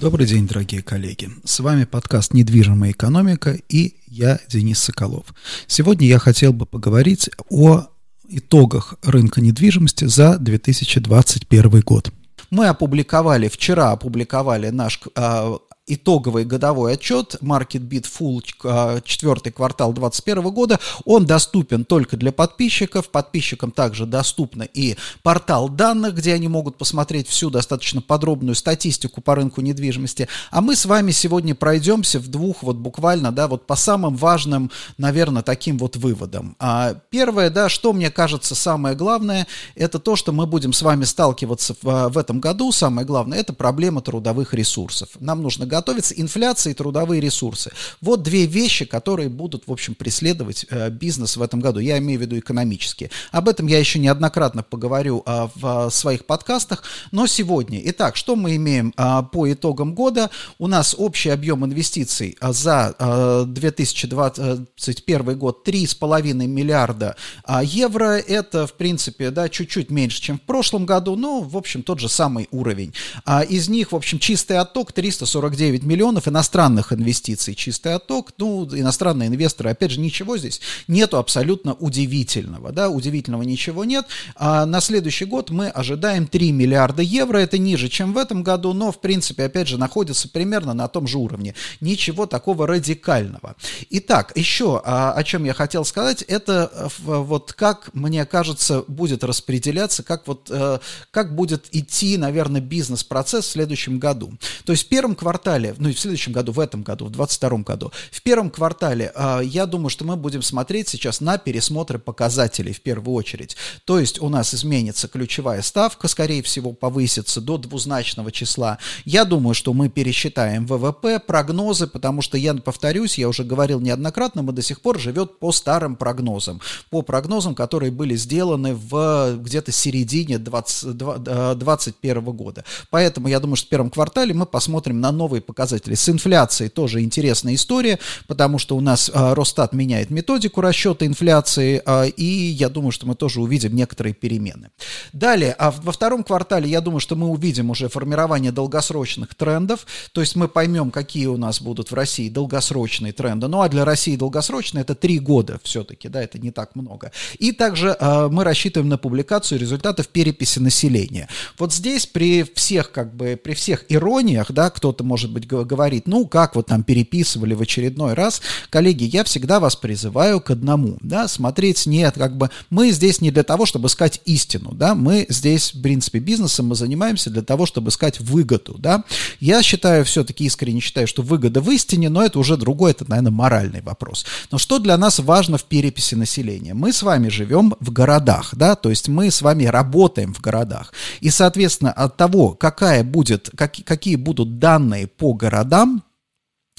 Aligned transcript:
Добрый 0.00 0.26
день, 0.26 0.46
дорогие 0.46 0.82
коллеги. 0.82 1.28
С 1.44 1.60
вами 1.60 1.84
подкаст 1.84 2.32
«Недвижимая 2.32 2.92
экономика» 2.92 3.58
и 3.68 3.96
я, 4.06 4.40
Денис 4.48 4.78
Соколов. 4.78 5.26
Сегодня 5.66 6.06
я 6.06 6.18
хотел 6.18 6.54
бы 6.54 6.64
поговорить 6.64 7.28
о 7.50 7.84
итогах 8.26 8.94
рынка 9.02 9.42
недвижимости 9.42 10.06
за 10.06 10.38
2021 10.38 11.80
год. 11.82 12.12
Мы 12.48 12.68
опубликовали, 12.68 13.48
вчера 13.48 13.92
опубликовали 13.92 14.70
наш 14.70 15.00
а, 15.14 15.58
итоговый 15.94 16.44
годовой 16.44 16.94
отчет 16.94 17.36
Market 17.40 17.88
Beat 17.88 18.06
Full 18.18 18.42
а, 18.64 19.00
четвертый 19.02 19.52
квартал 19.52 19.92
2021 19.92 20.50
года. 20.52 20.80
Он 21.04 21.26
доступен 21.26 21.84
только 21.84 22.16
для 22.16 22.32
подписчиков. 22.32 23.08
Подписчикам 23.10 23.70
также 23.70 24.06
доступно 24.06 24.62
и 24.62 24.96
портал 25.22 25.68
данных, 25.68 26.14
где 26.14 26.34
они 26.34 26.48
могут 26.48 26.76
посмотреть 26.76 27.28
всю 27.28 27.50
достаточно 27.50 28.00
подробную 28.00 28.54
статистику 28.54 29.20
по 29.20 29.34
рынку 29.34 29.60
недвижимости. 29.60 30.28
А 30.50 30.60
мы 30.60 30.76
с 30.76 30.84
вами 30.84 31.10
сегодня 31.10 31.54
пройдемся 31.54 32.18
в 32.18 32.28
двух 32.28 32.62
вот 32.62 32.76
буквально, 32.76 33.32
да, 33.32 33.48
вот 33.48 33.66
по 33.66 33.76
самым 33.76 34.16
важным, 34.16 34.70
наверное, 34.98 35.42
таким 35.42 35.78
вот 35.78 35.96
выводам. 35.96 36.56
А 36.58 36.94
первое, 37.10 37.50
да, 37.50 37.68
что 37.68 37.92
мне 37.92 38.10
кажется 38.10 38.54
самое 38.54 38.94
главное, 38.94 39.46
это 39.74 39.98
то, 39.98 40.16
что 40.16 40.32
мы 40.32 40.46
будем 40.46 40.72
с 40.72 40.82
вами 40.82 41.04
сталкиваться 41.04 41.74
в, 41.82 42.08
в 42.08 42.18
этом 42.18 42.40
году. 42.40 42.72
Самое 42.72 43.06
главное, 43.06 43.38
это 43.38 43.52
проблема 43.52 44.00
трудовых 44.00 44.54
ресурсов. 44.54 45.08
Нам 45.18 45.42
нужно 45.42 45.66
готовится 45.80 46.14
инфляция 46.14 46.72
и 46.72 46.74
трудовые 46.74 47.22
ресурсы. 47.22 47.72
Вот 48.02 48.22
две 48.22 48.44
вещи, 48.44 48.84
которые 48.84 49.30
будут, 49.30 49.66
в 49.66 49.72
общем, 49.72 49.94
преследовать 49.94 50.66
э, 50.68 50.90
бизнес 50.90 51.38
в 51.38 51.42
этом 51.42 51.60
году. 51.60 51.80
Я 51.80 51.96
имею 51.98 52.18
в 52.18 52.22
виду 52.22 52.38
экономические. 52.38 53.10
Об 53.32 53.48
этом 53.48 53.66
я 53.66 53.78
еще 53.78 53.98
неоднократно 53.98 54.62
поговорю 54.62 55.22
э, 55.24 55.48
в 55.54 55.86
э, 55.86 55.90
своих 55.90 56.26
подкастах. 56.26 56.84
Но 57.12 57.26
сегодня. 57.26 57.80
Итак, 57.84 58.16
что 58.16 58.36
мы 58.36 58.56
имеем 58.56 58.92
э, 58.94 59.22
по 59.32 59.50
итогам 59.50 59.94
года? 59.94 60.30
У 60.58 60.66
нас 60.66 60.94
общий 60.98 61.30
объем 61.30 61.64
инвестиций 61.64 62.36
за 62.42 62.94
э, 62.98 63.44
2021 63.46 65.38
год 65.38 65.66
3,5 65.66 66.46
миллиарда 66.46 67.16
евро. 67.62 68.18
Это, 68.18 68.66
в 68.66 68.74
принципе, 68.74 69.30
да, 69.30 69.48
чуть-чуть 69.48 69.90
меньше, 69.90 70.20
чем 70.20 70.38
в 70.38 70.42
прошлом 70.42 70.84
году, 70.84 71.16
но, 71.16 71.40
в 71.40 71.56
общем, 71.56 71.82
тот 71.82 72.00
же 72.00 72.10
самый 72.10 72.48
уровень. 72.50 72.92
А 73.24 73.42
из 73.42 73.70
них, 73.70 73.92
в 73.92 73.96
общем, 73.96 74.18
чистый 74.18 74.58
отток 74.58 74.92
349 74.92 75.59
9 75.60 75.82
миллионов 75.82 76.26
иностранных 76.26 76.90
инвестиций, 76.90 77.54
чистый 77.54 77.92
отток, 77.92 78.32
ну, 78.38 78.64
иностранные 78.64 79.28
инвесторы, 79.28 79.68
опять 79.68 79.90
же, 79.90 80.00
ничего 80.00 80.38
здесь 80.38 80.62
нету 80.88 81.18
абсолютно 81.18 81.74
удивительного, 81.74 82.72
да, 82.72 82.88
удивительного 82.88 83.42
ничего 83.42 83.84
нет. 83.84 84.06
А 84.36 84.64
на 84.64 84.80
следующий 84.80 85.26
год 85.26 85.50
мы 85.50 85.68
ожидаем 85.68 86.26
3 86.26 86.52
миллиарда 86.52 87.02
евро, 87.02 87.36
это 87.36 87.58
ниже, 87.58 87.90
чем 87.90 88.14
в 88.14 88.16
этом 88.16 88.42
году, 88.42 88.72
но, 88.72 88.90
в 88.90 89.02
принципе, 89.02 89.44
опять 89.44 89.68
же, 89.68 89.76
находится 89.76 90.30
примерно 90.30 90.72
на 90.72 90.88
том 90.88 91.06
же 91.06 91.18
уровне. 91.18 91.54
Ничего 91.82 92.24
такого 92.24 92.66
радикального. 92.66 93.54
Итак, 93.90 94.32
еще 94.36 94.80
а, 94.82 95.12
о 95.12 95.22
чем 95.24 95.44
я 95.44 95.52
хотел 95.52 95.84
сказать, 95.84 96.22
это 96.22 96.70
э, 96.72 96.88
вот 97.04 97.52
как, 97.52 97.90
мне 97.92 98.24
кажется, 98.24 98.82
будет 98.88 99.24
распределяться, 99.24 100.02
как 100.02 100.26
вот, 100.26 100.48
э, 100.50 100.78
как 101.10 101.34
будет 101.34 101.66
идти, 101.72 102.16
наверное, 102.16 102.62
бизнес-процесс 102.62 103.44
в 103.44 103.50
следующем 103.50 103.98
году. 103.98 104.32
То 104.64 104.72
есть 104.72 104.86
в 104.86 104.88
первом 104.88 105.14
квартале 105.14 105.49
квартале, 105.50 105.74
ну 105.78 105.88
и 105.88 105.92
в 105.92 105.98
следующем 105.98 106.32
году, 106.32 106.52
в 106.52 106.60
этом 106.60 106.82
году, 106.82 107.06
в 107.06 107.10
2022 107.10 107.58
году, 107.64 107.92
в 108.10 108.22
первом 108.22 108.50
квартале, 108.50 109.12
э, 109.14 109.40
я 109.44 109.66
думаю, 109.66 109.90
что 109.90 110.04
мы 110.04 110.16
будем 110.16 110.42
смотреть 110.42 110.88
сейчас 110.88 111.20
на 111.20 111.38
пересмотры 111.38 111.98
показателей 111.98 112.72
в 112.72 112.80
первую 112.80 113.14
очередь. 113.14 113.56
То 113.84 113.98
есть 113.98 114.20
у 114.20 114.28
нас 114.28 114.54
изменится 114.54 115.08
ключевая 115.08 115.62
ставка, 115.62 116.08
скорее 116.08 116.42
всего, 116.42 116.72
повысится 116.72 117.40
до 117.40 117.58
двузначного 117.58 118.30
числа. 118.30 118.78
Я 119.04 119.24
думаю, 119.24 119.54
что 119.54 119.72
мы 119.72 119.88
пересчитаем 119.88 120.66
ВВП, 120.66 121.18
прогнозы, 121.18 121.86
потому 121.86 122.22
что, 122.22 122.38
я 122.38 122.54
повторюсь, 122.54 123.18
я 123.18 123.28
уже 123.28 123.44
говорил 123.44 123.80
неоднократно, 123.80 124.42
мы 124.42 124.52
до 124.52 124.62
сих 124.62 124.80
пор 124.80 124.98
живет 124.98 125.38
по 125.38 125.52
старым 125.52 125.96
прогнозам, 125.96 126.60
по 126.90 127.02
прогнозам, 127.02 127.54
которые 127.54 127.90
были 127.90 128.14
сделаны 128.14 128.74
в 128.74 129.36
где-то 129.38 129.72
середине 129.72 130.38
2021 130.38 132.18
э, 132.18 132.20
года. 132.20 132.64
Поэтому 132.90 133.28
я 133.28 133.40
думаю, 133.40 133.56
что 133.56 133.66
в 133.66 133.70
первом 133.70 133.90
квартале 133.90 134.34
мы 134.34 134.46
посмотрим 134.46 135.00
на 135.00 135.10
новые 135.12 135.39
показатели. 135.40 135.94
С 135.94 136.08
инфляцией 136.08 136.70
тоже 136.70 137.02
интересная 137.02 137.54
история, 137.54 137.98
потому 138.26 138.58
что 138.58 138.76
у 138.76 138.80
нас 138.80 139.10
а, 139.12 139.34
Росстат 139.34 139.72
меняет 139.72 140.10
методику 140.10 140.60
расчета 140.60 141.06
инфляции, 141.06 141.82
а, 141.84 142.04
и 142.04 142.24
я 142.24 142.68
думаю, 142.68 142.92
что 142.92 143.06
мы 143.06 143.14
тоже 143.14 143.40
увидим 143.40 143.74
некоторые 143.74 144.14
перемены. 144.14 144.70
Далее, 145.12 145.54
а 145.58 145.70
во 145.70 145.92
втором 145.92 146.22
квартале 146.22 146.68
я 146.68 146.80
думаю, 146.80 147.00
что 147.00 147.16
мы 147.16 147.28
увидим 147.28 147.70
уже 147.70 147.88
формирование 147.88 148.52
долгосрочных 148.52 149.34
трендов, 149.34 149.86
то 150.12 150.20
есть 150.20 150.36
мы 150.36 150.48
поймем, 150.48 150.90
какие 150.90 151.26
у 151.26 151.36
нас 151.36 151.60
будут 151.60 151.90
в 151.90 151.94
России 151.94 152.28
долгосрочные 152.28 153.12
тренды. 153.12 153.48
Ну 153.48 153.60
а 153.60 153.68
для 153.68 153.84
России 153.84 154.16
долгосрочные 154.16 154.82
это 154.82 154.94
три 154.94 155.18
года 155.18 155.60
все-таки, 155.62 156.08
да, 156.08 156.22
это 156.22 156.38
не 156.38 156.50
так 156.50 156.76
много. 156.76 157.12
И 157.38 157.52
также 157.52 157.96
а, 157.98 158.28
мы 158.28 158.44
рассчитываем 158.44 158.88
на 158.88 158.98
публикацию 158.98 159.58
результатов 159.58 160.08
переписи 160.08 160.58
населения. 160.58 161.28
Вот 161.58 161.72
здесь 161.72 162.06
при 162.06 162.42
всех, 162.42 162.92
как 162.92 163.14
бы, 163.14 163.38
при 163.42 163.54
всех 163.54 163.84
ирониях, 163.88 164.52
да, 164.52 164.70
кто-то 164.70 165.04
может 165.04 165.29
быть 165.30 165.40
быть, 165.40 165.66
говорит, 165.66 166.06
ну, 166.06 166.26
как 166.26 166.54
вот 166.54 166.66
там 166.66 166.82
переписывали 166.82 167.54
в 167.54 167.62
очередной 167.62 168.14
раз. 168.14 168.40
Коллеги, 168.70 169.04
я 169.04 169.24
всегда 169.24 169.60
вас 169.60 169.76
призываю 169.76 170.40
к 170.40 170.50
одному, 170.50 170.98
да, 171.00 171.28
смотреть 171.28 171.86
нет, 171.86 172.14
как 172.16 172.36
бы, 172.36 172.50
мы 172.68 172.90
здесь 172.90 173.20
не 173.20 173.30
для 173.30 173.42
того, 173.42 173.66
чтобы 173.66 173.88
искать 173.88 174.20
истину, 174.24 174.72
да, 174.72 174.94
мы 174.94 175.26
здесь, 175.28 175.74
в 175.74 175.82
принципе, 175.82 176.18
бизнесом 176.18 176.66
мы 176.66 176.74
занимаемся 176.74 177.30
для 177.30 177.42
того, 177.42 177.66
чтобы 177.66 177.88
искать 177.88 178.20
выгоду, 178.20 178.76
да. 178.78 179.04
Я 179.40 179.62
считаю, 179.62 180.04
все-таки 180.04 180.44
искренне 180.44 180.80
считаю, 180.80 181.06
что 181.06 181.22
выгода 181.22 181.60
в 181.60 181.70
истине, 181.70 182.08
но 182.08 182.22
это 182.22 182.38
уже 182.38 182.56
другой, 182.56 182.92
это, 182.92 183.08
наверное, 183.08 183.32
моральный 183.32 183.82
вопрос. 183.82 184.26
Но 184.50 184.58
что 184.58 184.78
для 184.78 184.96
нас 184.96 185.18
важно 185.18 185.58
в 185.58 185.64
переписи 185.64 186.14
населения? 186.14 186.74
Мы 186.74 186.92
с 186.92 187.02
вами 187.02 187.28
живем 187.28 187.74
в 187.80 187.92
городах, 187.92 188.54
да, 188.54 188.74
то 188.74 188.90
есть 188.90 189.08
мы 189.08 189.30
с 189.30 189.42
вами 189.42 189.64
работаем 189.64 190.34
в 190.34 190.40
городах. 190.40 190.92
И, 191.20 191.30
соответственно, 191.30 191.92
от 191.92 192.16
того, 192.16 192.50
какая 192.50 193.04
будет, 193.04 193.50
как, 193.56 193.74
какие 193.84 194.16
будут 194.16 194.58
данные 194.58 195.06
по 195.20 195.34
городам, 195.34 196.02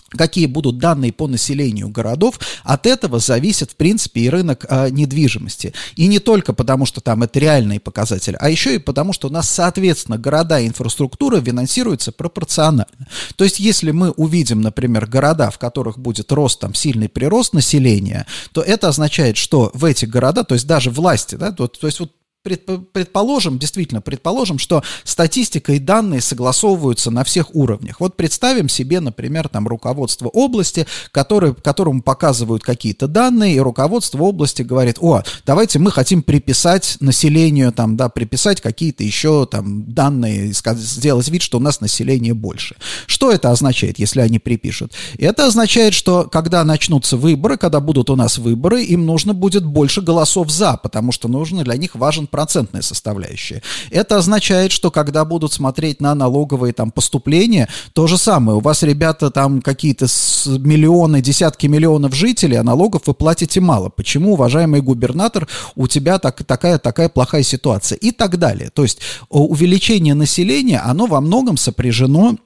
какие 0.10 0.48
будут 0.48 0.80
данные 0.80 1.14
по 1.14 1.28
населению 1.28 1.90
городов, 1.90 2.40
от 2.64 2.88
этого 2.88 3.20
зависит, 3.20 3.72
в 3.72 3.76
принципе, 3.76 4.22
и 4.22 4.30
рынок 4.30 4.66
э, 4.68 4.90
недвижимости. 4.90 5.74
И 5.96 6.08
не 6.08 6.18
только 6.18 6.54
потому, 6.54 6.88
что 6.88 7.02
там 7.02 7.22
это 7.22 7.40
реальные 7.40 7.80
показатели, 7.80 8.36
а 8.40 8.50
еще 8.50 8.76
и 8.76 8.80
потому, 8.80 9.14
что 9.14 9.28
у 9.28 9.32
нас, 9.32 9.48
соответственно, 9.48 10.18
города 10.18 10.60
и 10.60 10.68
инфраструктура 10.68 11.40
финансируются 11.40 12.12
пропорционально. 12.12 12.88
То 13.36 13.44
есть, 13.44 13.60
если 13.60 13.92
мы 13.92 14.10
увидим, 14.10 14.62
например, 14.62 15.06
города, 15.06 15.52
в 15.52 15.60
которых 15.60 16.00
будет 16.00 16.32
рост, 16.32 16.60
там, 16.60 16.74
сильный 16.74 17.08
прирост 17.08 17.54
населения, 17.54 18.26
то 18.54 18.62
это 18.62 18.88
означает, 18.88 19.38
что 19.38 19.70
в 19.76 19.86
эти 19.86 20.06
города, 20.06 20.44
то 20.44 20.56
есть 20.56 20.66
даже 20.66 20.90
власти, 20.90 21.36
да, 21.36 21.52
то, 21.52 21.68
то 21.68 21.86
есть 21.86 22.00
вот 22.00 22.12
предположим, 22.44 23.60
действительно, 23.60 24.02
предположим, 24.02 24.58
что 24.58 24.84
статистика 25.04 25.74
и 25.74 25.80
данные 25.80 26.22
согласовываются 26.22 27.12
на 27.12 27.24
всех 27.24 27.54
уровнях. 27.56 28.00
Вот 28.00 28.16
представим 28.16 28.68
себе, 28.68 29.00
например, 29.00 29.48
там 29.48 29.68
руководство 29.68 30.28
области, 30.28 30.88
который, 31.12 31.54
которому 31.54 32.02
показывают 32.02 32.64
какие-то 32.64 33.08
данные, 33.08 33.56
и 33.56 33.60
руководство 33.60 34.24
области 34.24 34.64
говорит, 34.64 34.98
о, 35.00 35.22
давайте 35.46 35.78
мы 35.78 35.92
хотим 35.92 36.24
приписать 36.24 36.98
населению, 37.00 37.72
там, 37.72 37.96
да, 37.96 38.10
приписать 38.10 38.60
какие-то 38.60 39.04
еще 39.04 39.46
там 39.46 39.94
данные, 39.94 40.52
сделать 40.52 41.28
вид, 41.28 41.44
что 41.44 41.58
у 41.58 41.62
нас 41.62 41.80
население 41.80 42.34
больше. 42.34 42.76
Что 43.06 43.32
это 43.32 43.52
означает, 43.52 44.00
если 44.00 44.22
они 44.22 44.40
припишут? 44.40 44.94
Это 45.20 45.46
означает, 45.46 45.94
что 45.94 46.24
когда 46.24 46.64
начнутся 46.64 47.18
выборы, 47.18 47.58
когда 47.58 47.80
будут 47.80 48.10
у 48.10 48.16
нас 48.16 48.40
выборы, 48.40 48.84
им 48.84 49.06
нужно 49.06 49.36
будет 49.36 49.64
больше 49.64 50.02
голосов 50.02 50.50
за, 50.50 50.78
потому 50.78 51.12
что 51.12 51.28
нужно 51.28 51.64
для 51.64 51.78
них 51.78 51.94
важен 51.94 52.28
процентная 52.32 52.82
составляющая. 52.82 53.62
Это 53.92 54.18
означает, 54.18 54.72
что 54.72 54.90
когда 54.90 55.26
будут 55.26 55.54
смотреть 55.54 56.02
на 56.02 56.16
налоговые 56.16 56.74
там 56.74 56.90
поступления, 56.90 57.68
то 57.94 58.08
же 58.08 58.18
самое. 58.18 58.58
У 58.58 58.62
вас, 58.62 58.84
ребята, 58.84 59.30
там 59.30 59.62
какие-то 59.62 60.08
миллионы, 60.46 61.22
десятки 61.22 61.68
миллионов 61.68 62.16
жителей, 62.16 62.58
а 62.58 62.64
налогов 62.64 63.04
вы 63.06 63.14
платите 63.14 63.60
мало. 63.60 63.90
Почему, 63.90 64.34
уважаемый 64.34 64.82
губернатор, 64.82 65.48
у 65.76 65.88
тебя 65.88 66.18
так, 66.18 66.44
такая, 66.44 66.80
такая 66.80 67.10
плохая 67.10 67.44
ситуация? 67.44 67.98
И 67.98 68.12
так 68.12 68.38
далее. 68.38 68.70
То 68.74 68.84
есть 68.84 69.00
увеличение 69.30 70.14
населения, 70.14 70.80
оно 70.80 71.06
во 71.06 71.22
многом 71.22 71.58
сопряжено 71.58 72.38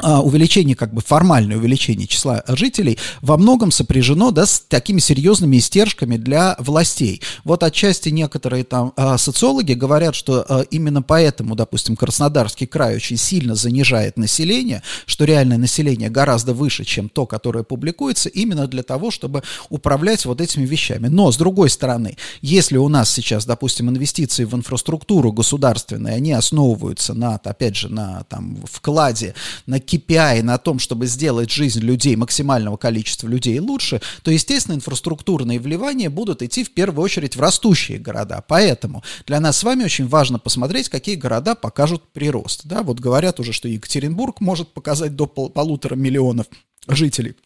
увеличение, 0.00 0.76
как 0.76 0.94
бы 0.94 1.00
формальное 1.00 1.56
увеличение 1.56 2.06
числа 2.06 2.44
жителей 2.46 2.98
во 3.20 3.36
многом 3.36 3.70
сопряжено 3.70 4.30
да, 4.30 4.46
с 4.46 4.60
такими 4.60 5.00
серьезными 5.00 5.58
истержками 5.58 6.16
для 6.16 6.54
властей. 6.58 7.20
Вот 7.44 7.62
отчасти 7.62 8.08
некоторые 8.10 8.64
там 8.64 8.92
а, 8.96 9.18
социологи 9.18 9.72
говорят, 9.72 10.14
что 10.14 10.44
а, 10.48 10.60
именно 10.70 11.02
поэтому, 11.02 11.56
допустим, 11.56 11.96
Краснодарский 11.96 12.66
край 12.66 12.96
очень 12.96 13.16
сильно 13.16 13.54
занижает 13.54 14.16
население, 14.16 14.82
что 15.06 15.24
реальное 15.24 15.58
население 15.58 16.10
гораздо 16.10 16.54
выше, 16.54 16.84
чем 16.84 17.08
то, 17.08 17.26
которое 17.26 17.64
публикуется, 17.64 18.28
именно 18.28 18.66
для 18.66 18.82
того, 18.82 19.10
чтобы 19.10 19.42
управлять 19.68 20.24
вот 20.26 20.40
этими 20.40 20.64
вещами. 20.64 21.08
Но, 21.08 21.32
с 21.32 21.36
другой 21.36 21.70
стороны, 21.70 22.16
если 22.40 22.76
у 22.76 22.88
нас 22.88 23.10
сейчас, 23.10 23.46
допустим, 23.46 23.88
инвестиции 23.88 24.44
в 24.44 24.54
инфраструктуру 24.54 25.32
государственные, 25.32 26.14
они 26.14 26.32
основываются 26.32 27.14
на, 27.14 27.34
опять 27.34 27.76
же, 27.76 27.88
на 27.88 28.24
там, 28.28 28.58
вкладе 28.70 29.34
на 29.68 29.76
KPI, 29.76 30.42
на 30.42 30.58
том, 30.58 30.78
чтобы 30.78 31.06
сделать 31.06 31.50
жизнь 31.50 31.80
людей, 31.80 32.16
максимального 32.16 32.76
количества 32.76 33.28
людей 33.28 33.60
лучше, 33.60 34.00
то, 34.22 34.30
естественно, 34.30 34.74
инфраструктурные 34.74 35.60
вливания 35.60 36.10
будут 36.10 36.42
идти 36.42 36.64
в 36.64 36.72
первую 36.72 37.04
очередь 37.04 37.36
в 37.36 37.40
растущие 37.40 37.98
города. 37.98 38.42
Поэтому 38.48 39.04
для 39.26 39.40
нас 39.40 39.58
с 39.58 39.62
вами 39.62 39.84
очень 39.84 40.08
важно 40.08 40.38
посмотреть, 40.38 40.88
какие 40.88 41.16
города 41.16 41.54
покажут 41.54 42.02
прирост. 42.12 42.62
Да, 42.64 42.82
вот 42.82 42.98
говорят 42.98 43.38
уже, 43.40 43.52
что 43.52 43.68
Екатеринбург 43.68 44.40
может 44.40 44.72
показать 44.72 45.14
до 45.14 45.26
пол 45.26 45.50
полутора 45.50 45.94
миллионов 45.94 46.46
жителей. 46.88 47.36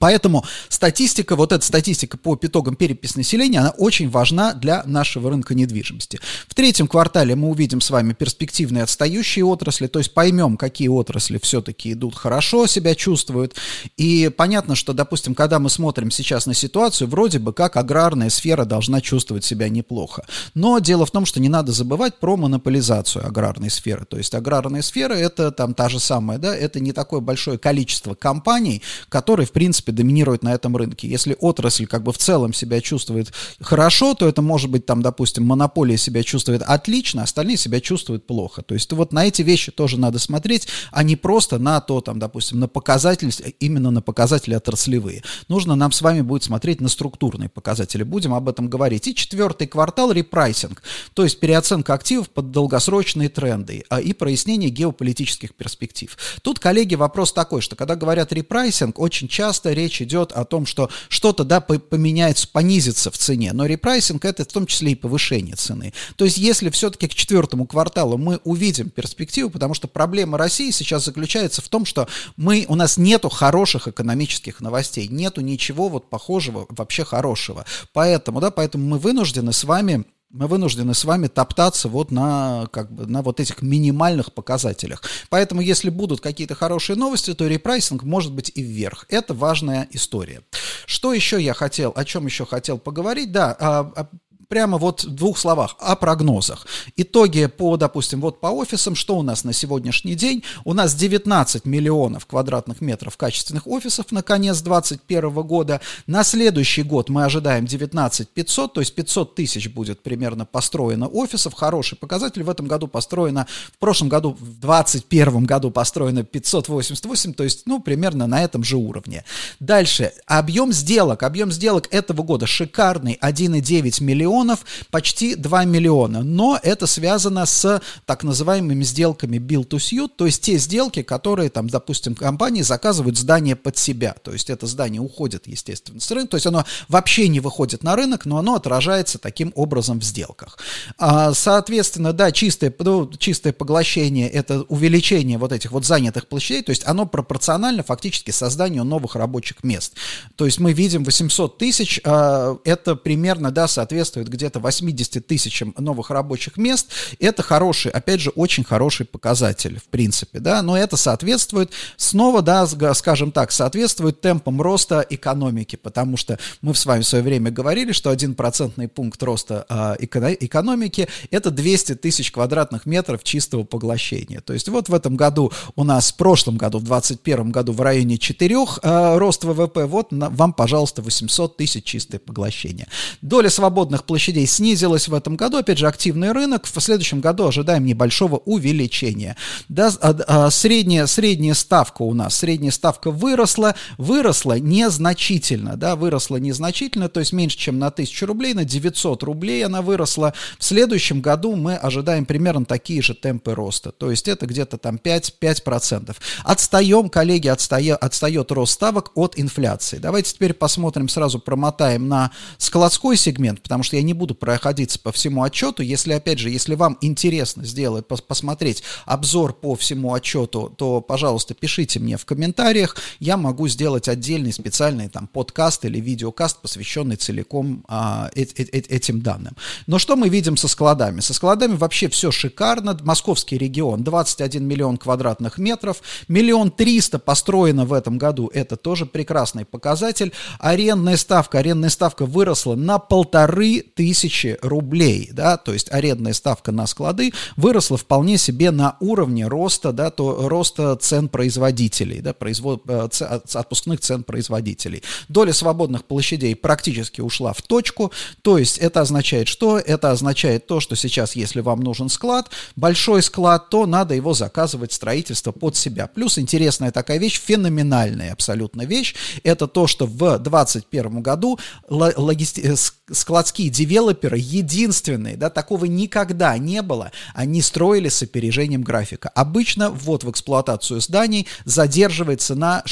Поэтому 0.00 0.44
статистика, 0.68 1.36
вот 1.36 1.52
эта 1.52 1.64
статистика 1.64 2.16
по 2.16 2.38
итогам 2.40 2.76
переписи 2.76 3.16
населения, 3.16 3.60
она 3.60 3.70
очень 3.70 4.10
важна 4.10 4.52
для 4.54 4.82
нашего 4.86 5.30
рынка 5.30 5.54
недвижимости. 5.54 6.20
В 6.48 6.54
третьем 6.54 6.88
квартале 6.88 7.34
мы 7.34 7.48
увидим 7.48 7.80
с 7.80 7.90
вами 7.90 8.12
перспективные 8.12 8.82
отстающие 8.82 9.44
отрасли, 9.44 9.86
то 9.86 9.98
есть 9.98 10.12
поймем, 10.14 10.56
какие 10.56 10.88
отрасли 10.88 11.38
все-таки 11.42 11.92
идут 11.92 12.14
хорошо, 12.14 12.66
себя 12.66 12.94
чувствуют. 12.94 13.54
И 13.96 14.30
понятно, 14.36 14.74
что, 14.74 14.92
допустим, 14.92 15.34
когда 15.34 15.58
мы 15.58 15.70
смотрим 15.70 16.10
сейчас 16.10 16.46
на 16.46 16.54
ситуацию, 16.54 17.08
вроде 17.08 17.38
бы 17.38 17.52
как 17.52 17.76
аграрная 17.76 18.30
сфера 18.30 18.64
должна 18.64 19.00
чувствовать 19.00 19.44
себя 19.44 19.68
неплохо. 19.68 20.24
Но 20.54 20.78
дело 20.78 21.06
в 21.06 21.10
том, 21.10 21.26
что 21.26 21.40
не 21.40 21.48
надо 21.48 21.72
забывать 21.72 22.18
про 22.18 22.36
монополизацию 22.36 23.26
аграрной 23.26 23.70
сферы. 23.70 24.04
То 24.04 24.16
есть 24.16 24.34
аграрная 24.34 24.82
сфера 24.82 25.14
это 25.14 25.50
там 25.50 25.74
та 25.74 25.88
же 25.88 26.00
самая, 26.00 26.38
да, 26.38 26.54
это 26.54 26.80
не 26.80 26.92
такое 26.92 27.20
большое 27.20 27.58
количество 27.58 28.14
компаний, 28.14 28.82
которые, 29.08 29.46
в 29.46 29.52
принципе, 29.52 29.83
принципе, 29.84 29.92
доминирует 29.92 30.42
на 30.42 30.54
этом 30.54 30.76
рынке. 30.76 31.08
Если 31.08 31.36
отрасль 31.38 31.86
как 31.86 32.02
бы 32.02 32.12
в 32.12 32.18
целом 32.18 32.52
себя 32.52 32.80
чувствует 32.80 33.32
хорошо, 33.60 34.14
то 34.14 34.26
это 34.28 34.42
может 34.42 34.70
быть 34.70 34.86
там, 34.86 35.02
допустим, 35.02 35.44
монополия 35.44 35.96
себя 35.96 36.22
чувствует 36.22 36.62
отлично, 36.62 37.22
остальные 37.22 37.56
себя 37.56 37.80
чувствуют 37.80 38.26
плохо. 38.26 38.62
То 38.62 38.74
есть 38.74 38.92
вот 38.92 39.12
на 39.12 39.26
эти 39.26 39.42
вещи 39.42 39.72
тоже 39.72 39.98
надо 39.98 40.18
смотреть, 40.18 40.68
а 40.90 41.02
не 41.02 41.16
просто 41.16 41.58
на 41.58 41.80
то, 41.80 42.00
там, 42.00 42.18
допустим, 42.18 42.60
на 42.60 42.68
показатели, 42.68 43.30
именно 43.60 43.90
на 43.90 44.00
показатели 44.00 44.54
отраслевые. 44.54 45.22
Нужно 45.48 45.76
нам 45.76 45.92
с 45.92 46.02
вами 46.02 46.22
будет 46.22 46.44
смотреть 46.44 46.80
на 46.80 46.88
структурные 46.88 47.48
показатели. 47.48 48.02
Будем 48.02 48.34
об 48.34 48.48
этом 48.48 48.68
говорить. 48.68 49.08
И 49.08 49.14
четвертый 49.14 49.66
квартал 49.66 50.12
repricing, 50.12 50.82
то 51.14 51.24
есть 51.24 51.40
переоценка 51.40 51.94
активов 51.94 52.30
под 52.30 52.50
долгосрочные 52.50 53.28
тренды 53.28 53.84
а, 53.88 54.00
и 54.00 54.12
прояснение 54.12 54.70
геополитических 54.70 55.54
перспектив. 55.54 56.16
Тут, 56.42 56.58
коллеги, 56.58 56.94
вопрос 56.94 57.32
такой, 57.32 57.60
что 57.60 57.76
когда 57.76 57.96
говорят 57.96 58.32
repricing, 58.32 58.98
очень 58.98 59.28
часто 59.28 59.73
речь 59.74 60.00
идет 60.00 60.32
о 60.32 60.44
том, 60.44 60.66
что 60.66 60.90
что-то, 61.08 61.44
да, 61.44 61.60
поменяется, 61.60 62.48
понизится 62.48 63.10
в 63.10 63.18
цене, 63.18 63.52
но 63.52 63.66
repricing 63.66 64.24
это 64.24 64.44
в 64.44 64.52
том 64.52 64.66
числе 64.66 64.92
и 64.92 64.94
повышение 64.94 65.56
цены. 65.56 65.92
То 66.16 66.24
есть 66.24 66.38
если 66.38 66.70
все-таки 66.70 67.08
к 67.08 67.14
четвертому 67.14 67.66
кварталу 67.66 68.16
мы 68.18 68.40
увидим 68.44 68.90
перспективу, 68.90 69.50
потому 69.50 69.74
что 69.74 69.88
проблема 69.88 70.38
России 70.38 70.70
сейчас 70.70 71.04
заключается 71.04 71.62
в 71.62 71.68
том, 71.68 71.84
что 71.84 72.08
мы, 72.36 72.66
у 72.68 72.74
нас 72.74 72.96
нету 72.96 73.28
хороших 73.28 73.88
экономических 73.88 74.60
новостей, 74.60 75.08
нету 75.08 75.40
ничего 75.40 75.88
вот 75.88 76.08
похожего, 76.08 76.66
вообще 76.68 77.04
хорошего. 77.04 77.64
Поэтому, 77.92 78.40
да, 78.40 78.50
поэтому 78.50 78.86
мы 78.86 78.98
вынуждены 78.98 79.52
с 79.52 79.64
вами 79.64 80.04
мы 80.34 80.48
вынуждены 80.48 80.94
с 80.94 81.04
вами 81.04 81.28
топтаться 81.28 81.88
вот 81.88 82.10
на, 82.10 82.66
как 82.72 82.90
бы, 82.90 83.06
на 83.06 83.22
вот 83.22 83.38
этих 83.38 83.62
минимальных 83.62 84.32
показателях. 84.32 85.02
Поэтому, 85.30 85.60
если 85.60 85.90
будут 85.90 86.20
какие-то 86.20 86.56
хорошие 86.56 86.96
новости, 86.96 87.32
то 87.34 87.46
repricing 87.46 88.02
может 88.02 88.32
быть 88.32 88.50
и 88.52 88.62
вверх. 88.62 89.06
Это 89.08 89.32
важная 89.32 89.86
история. 89.92 90.42
Что 90.86 91.12
еще 91.12 91.40
я 91.40 91.54
хотел, 91.54 91.92
о 91.94 92.04
чем 92.04 92.26
еще 92.26 92.44
хотел 92.46 92.78
поговорить? 92.78 93.30
Да, 93.30 93.56
а, 93.60 93.92
а, 93.94 94.08
прямо 94.54 94.78
вот 94.78 95.02
в 95.02 95.10
двух 95.10 95.36
словах 95.36 95.74
о 95.80 95.96
прогнозах. 95.96 96.64
Итоги 96.94 97.46
по, 97.46 97.76
допустим, 97.76 98.20
вот 98.20 98.38
по 98.38 98.46
офисам, 98.46 98.94
что 98.94 99.18
у 99.18 99.22
нас 99.22 99.42
на 99.42 99.52
сегодняшний 99.52 100.14
день? 100.14 100.44
У 100.64 100.74
нас 100.74 100.94
19 100.94 101.64
миллионов 101.64 102.24
квадратных 102.26 102.80
метров 102.80 103.16
качественных 103.16 103.66
офисов 103.66 104.12
на 104.12 104.22
конец 104.22 104.60
2021 104.60 105.42
года. 105.42 105.80
На 106.06 106.22
следующий 106.22 106.84
год 106.84 107.08
мы 107.08 107.24
ожидаем 107.24 107.66
19 107.66 108.28
500, 108.28 108.72
то 108.72 108.80
есть 108.80 108.94
500 108.94 109.34
тысяч 109.34 109.68
будет 109.68 110.00
примерно 110.04 110.46
построено 110.46 111.08
офисов. 111.08 111.52
Хороший 111.54 111.98
показатель. 111.98 112.44
В 112.44 112.48
этом 112.48 112.68
году 112.68 112.86
построено, 112.86 113.48
в 113.72 113.78
прошлом 113.78 114.08
году, 114.08 114.36
в 114.38 114.60
2021 114.60 115.46
году 115.46 115.72
построено 115.72 116.22
588, 116.22 117.34
то 117.34 117.42
есть, 117.42 117.62
ну, 117.66 117.80
примерно 117.80 118.28
на 118.28 118.44
этом 118.44 118.62
же 118.62 118.76
уровне. 118.76 119.24
Дальше. 119.58 120.12
Объем 120.26 120.72
сделок. 120.72 121.24
Объем 121.24 121.50
сделок 121.50 121.92
этого 121.92 122.22
года 122.22 122.46
шикарный, 122.46 123.18
1,9 123.20 124.00
миллиона 124.00 124.43
миллионов, 124.44 124.64
почти 124.90 125.34
2 125.34 125.64
миллиона. 125.64 126.22
Но 126.22 126.58
это 126.62 126.86
связано 126.86 127.46
с 127.46 127.80
так 128.06 128.22
называемыми 128.22 128.84
сделками 128.84 129.38
build 129.38 129.68
to 129.68 129.78
suit, 129.78 130.10
то 130.16 130.26
есть 130.26 130.42
те 130.42 130.58
сделки, 130.58 131.02
которые, 131.02 131.50
там, 131.50 131.68
допустим, 131.68 132.14
компании 132.14 132.62
заказывают 132.62 133.18
здание 133.18 133.56
под 133.56 133.76
себя. 133.76 134.14
То 134.22 134.32
есть 134.32 134.50
это 134.50 134.66
здание 134.66 135.00
уходит, 135.00 135.46
естественно, 135.46 136.00
с 136.00 136.10
рынка. 136.10 136.32
То 136.32 136.36
есть 136.36 136.46
оно 136.46 136.64
вообще 136.88 137.28
не 137.28 137.40
выходит 137.40 137.82
на 137.82 137.96
рынок, 137.96 138.26
но 138.26 138.38
оно 138.38 138.54
отражается 138.54 139.18
таким 139.18 139.52
образом 139.54 140.00
в 140.00 140.04
сделках. 140.04 140.58
А, 140.98 141.32
соответственно, 141.34 142.12
да, 142.12 142.32
чистое, 142.32 142.74
ну, 142.78 143.10
чистое 143.18 143.52
поглощение– 143.52 144.28
это 144.30 144.62
увеличение 144.62 145.38
вот 145.38 145.52
этих 145.52 145.72
вот 145.72 145.84
занятых 145.84 146.26
площадей, 146.28 146.62
то 146.62 146.70
есть 146.70 146.86
оно 146.86 147.06
пропорционально 147.06 147.82
фактически 147.82 148.30
созданию 148.30 148.84
новых 148.84 149.16
рабочих 149.16 149.64
мест. 149.64 149.94
То 150.36 150.44
есть 150.44 150.58
мы 150.58 150.72
видим 150.72 151.04
800 151.04 151.58
тысяч, 151.58 152.00
а, 152.04 152.56
это 152.64 152.96
примерно, 152.96 153.50
да, 153.50 153.68
соответствует 153.68 154.23
соответствует 154.24 154.28
где-то 154.28 154.60
80 154.60 155.26
тысячам 155.26 155.74
новых 155.78 156.10
рабочих 156.10 156.56
мест, 156.56 156.88
это 157.20 157.42
хороший, 157.42 157.90
опять 157.90 158.20
же, 158.20 158.30
очень 158.30 158.64
хороший 158.64 159.06
показатель, 159.06 159.78
в 159.78 159.84
принципе, 159.84 160.40
да, 160.40 160.62
но 160.62 160.76
это 160.76 160.96
соответствует, 160.96 161.70
снова, 161.96 162.42
да, 162.42 162.66
скажем 162.94 163.32
так, 163.32 163.52
соответствует 163.52 164.20
темпам 164.20 164.60
роста 164.60 165.04
экономики, 165.10 165.76
потому 165.76 166.16
что 166.16 166.38
мы 166.62 166.74
с 166.74 166.86
вами 166.86 167.02
в 167.02 167.06
свое 167.06 167.24
время 167.24 167.50
говорили, 167.50 167.92
что 167.92 168.10
один 168.10 168.34
процентный 168.34 168.88
пункт 168.88 169.22
роста 169.22 169.66
э, 169.68 169.96
экономики– 170.00 171.08
это 171.30 171.50
200 171.50 171.94
тысяч 171.96 172.30
квадратных 172.32 172.86
метров 172.86 173.22
чистого 173.22 173.64
поглощения. 173.64 174.40
То 174.40 174.52
есть 174.52 174.68
вот 174.68 174.88
в 174.88 174.94
этом 174.94 175.16
году 175.16 175.52
у 175.76 175.84
нас, 175.84 176.12
в 176.12 176.16
прошлом 176.16 176.56
году, 176.56 176.78
в 176.78 176.84
2021 176.84 177.52
году 177.52 177.72
в 177.72 177.80
районе 177.80 178.18
4 178.18 178.54
э, 178.54 179.18
рост 179.18 179.44
ВВП, 179.44 179.86
вот 179.86 180.12
на, 180.12 180.30
вам, 180.30 180.52
пожалуйста, 180.52 181.02
800 181.02 181.56
тысяч 181.56 181.84
чистое 181.84 182.20
поглощение. 182.20 182.88
Доля 183.22 183.50
свободных 183.50 184.04
площадей 184.14 184.46
снизилась 184.46 185.08
в 185.08 185.14
этом 185.14 185.34
году. 185.34 185.56
Опять 185.56 185.78
же, 185.78 185.88
активный 185.88 186.30
рынок. 186.30 186.66
В 186.66 186.80
следующем 186.80 187.20
году 187.20 187.48
ожидаем 187.48 187.84
небольшого 187.84 188.36
увеличения. 188.36 189.36
Да, 189.68 189.90
а, 190.00 190.16
а, 190.28 190.50
средняя, 190.50 191.06
средняя 191.06 191.54
ставка 191.54 192.02
у 192.02 192.14
нас, 192.14 192.36
средняя 192.36 192.70
ставка 192.70 193.10
выросла, 193.10 193.74
выросла 193.98 194.60
незначительно, 194.60 195.76
да, 195.76 195.96
выросла 195.96 196.36
незначительно, 196.36 197.08
то 197.08 197.18
есть 197.18 197.32
меньше, 197.32 197.58
чем 197.58 197.80
на 197.80 197.88
1000 197.88 198.24
рублей, 198.26 198.54
на 198.54 198.64
900 198.64 199.24
рублей 199.24 199.66
она 199.66 199.82
выросла. 199.82 200.32
В 200.60 200.64
следующем 200.64 201.20
году 201.20 201.56
мы 201.56 201.74
ожидаем 201.74 202.24
примерно 202.24 202.64
такие 202.64 203.02
же 203.02 203.14
темпы 203.14 203.52
роста, 203.52 203.90
то 203.90 204.12
есть 204.12 204.28
это 204.28 204.46
где-то 204.46 204.78
там 204.78 204.98
5, 204.98 205.34
5%. 205.40 206.14
Отстаем, 206.44 207.08
коллеги, 207.08 207.48
отстает, 207.48 207.98
отстает 208.00 208.52
рост 208.52 208.74
ставок 208.74 209.10
от 209.16 209.36
инфляции. 209.40 209.98
Давайте 209.98 210.34
теперь 210.34 210.54
посмотрим, 210.54 211.08
сразу 211.08 211.40
промотаем 211.40 212.06
на 212.06 212.30
складской 212.58 213.16
сегмент, 213.16 213.60
потому 213.60 213.82
что 213.82 213.96
я 213.96 214.03
не 214.04 214.14
буду 214.14 214.34
проходиться 214.34 214.98
по 214.98 215.12
всему 215.12 215.42
отчету. 215.42 215.82
Если, 215.82 216.12
опять 216.12 216.38
же, 216.38 216.50
если 216.50 216.74
вам 216.74 216.98
интересно 217.00 217.64
сделать, 217.64 218.06
посмотреть 218.06 218.82
обзор 219.06 219.52
по 219.54 219.74
всему 219.74 220.12
отчету, 220.12 220.72
то, 220.76 221.00
пожалуйста, 221.00 221.54
пишите 221.54 221.98
мне 222.00 222.16
в 222.16 222.24
комментариях. 222.24 222.96
Я 223.20 223.36
могу 223.36 223.68
сделать 223.68 224.08
отдельный 224.08 224.52
специальный 224.52 225.08
там 225.08 225.26
подкаст 225.26 225.84
или 225.84 226.00
видеокаст, 226.00 226.60
посвященный 226.60 227.16
целиком 227.16 227.84
а, 227.88 228.30
э, 228.34 228.42
э, 228.42 228.64
э, 228.72 228.78
этим 228.88 229.20
данным. 229.20 229.56
Но 229.86 229.98
что 229.98 230.16
мы 230.16 230.28
видим 230.28 230.56
со 230.56 230.68
складами? 230.68 231.20
Со 231.20 231.34
складами 231.34 231.76
вообще 231.76 232.08
все 232.08 232.30
шикарно. 232.30 232.98
Московский 233.02 233.58
регион 233.58 234.04
21 234.04 234.64
миллион 234.66 234.96
квадратных 234.96 235.58
метров, 235.58 236.02
миллион 236.28 236.70
триста 236.70 237.18
построено 237.18 237.84
в 237.84 237.92
этом 237.92 238.18
году. 238.18 238.50
Это 238.52 238.76
тоже 238.76 239.06
прекрасный 239.06 239.64
показатель. 239.64 240.32
Арендная 240.58 241.16
ставка, 241.16 241.58
арендная 241.58 241.90
ставка 241.90 242.26
выросла 242.26 242.74
на 242.74 242.98
полторы 242.98 243.84
тысячи 243.94 244.58
рублей, 244.60 245.30
да, 245.32 245.56
то 245.56 245.72
есть 245.72 245.92
арендная 245.92 246.32
ставка 246.32 246.72
на 246.72 246.86
склады 246.86 247.32
выросла 247.56 247.96
вполне 247.96 248.38
себе 248.38 248.70
на 248.70 248.96
уровне 249.00 249.46
роста, 249.46 249.92
да, 249.92 250.10
то 250.10 250.48
роста 250.48 250.96
цен 250.96 251.28
производителей, 251.28 252.20
да, 252.20 252.32
производ, 252.32 252.82
э, 252.88 253.08
отпускных 253.54 254.00
цен 254.00 254.24
производителей. 254.24 255.02
Доля 255.28 255.52
свободных 255.52 256.04
площадей 256.04 256.56
практически 256.56 257.20
ушла 257.20 257.52
в 257.52 257.62
точку, 257.62 258.12
то 258.42 258.58
есть 258.58 258.78
это 258.78 259.00
означает 259.00 259.48
что? 259.48 259.78
Это 259.78 260.10
означает 260.10 260.66
то, 260.66 260.80
что 260.80 260.96
сейчас, 260.96 261.36
если 261.36 261.60
вам 261.60 261.80
нужен 261.80 262.08
склад, 262.08 262.50
большой 262.76 263.22
склад, 263.22 263.70
то 263.70 263.86
надо 263.86 264.14
его 264.14 264.34
заказывать 264.34 264.92
строительство 264.92 265.52
под 265.52 265.76
себя. 265.76 266.08
Плюс 266.08 266.38
интересная 266.38 266.90
такая 266.90 267.18
вещь, 267.18 267.40
феноменальная 267.40 268.32
абсолютно 268.32 268.82
вещь, 268.82 269.14
это 269.44 269.68
то, 269.68 269.86
что 269.86 270.06
в 270.06 270.38
2021 270.38 271.22
году 271.22 271.58
логисти- 271.88 272.60
э, 272.60 272.74
складские 273.12 273.70
девелоперы 273.84 274.38
единственные, 274.38 275.36
да, 275.36 275.50
такого 275.50 275.84
никогда 275.84 276.56
не 276.56 276.80
было, 276.80 277.12
они 277.34 277.60
строили 277.60 278.08
с 278.08 278.22
опережением 278.22 278.82
графика. 278.82 279.28
Обычно 279.28 279.90
ввод 279.90 280.24
в 280.24 280.30
эксплуатацию 280.30 281.00
зданий 281.00 281.46
задерживается 281.66 282.54
на 282.54 282.82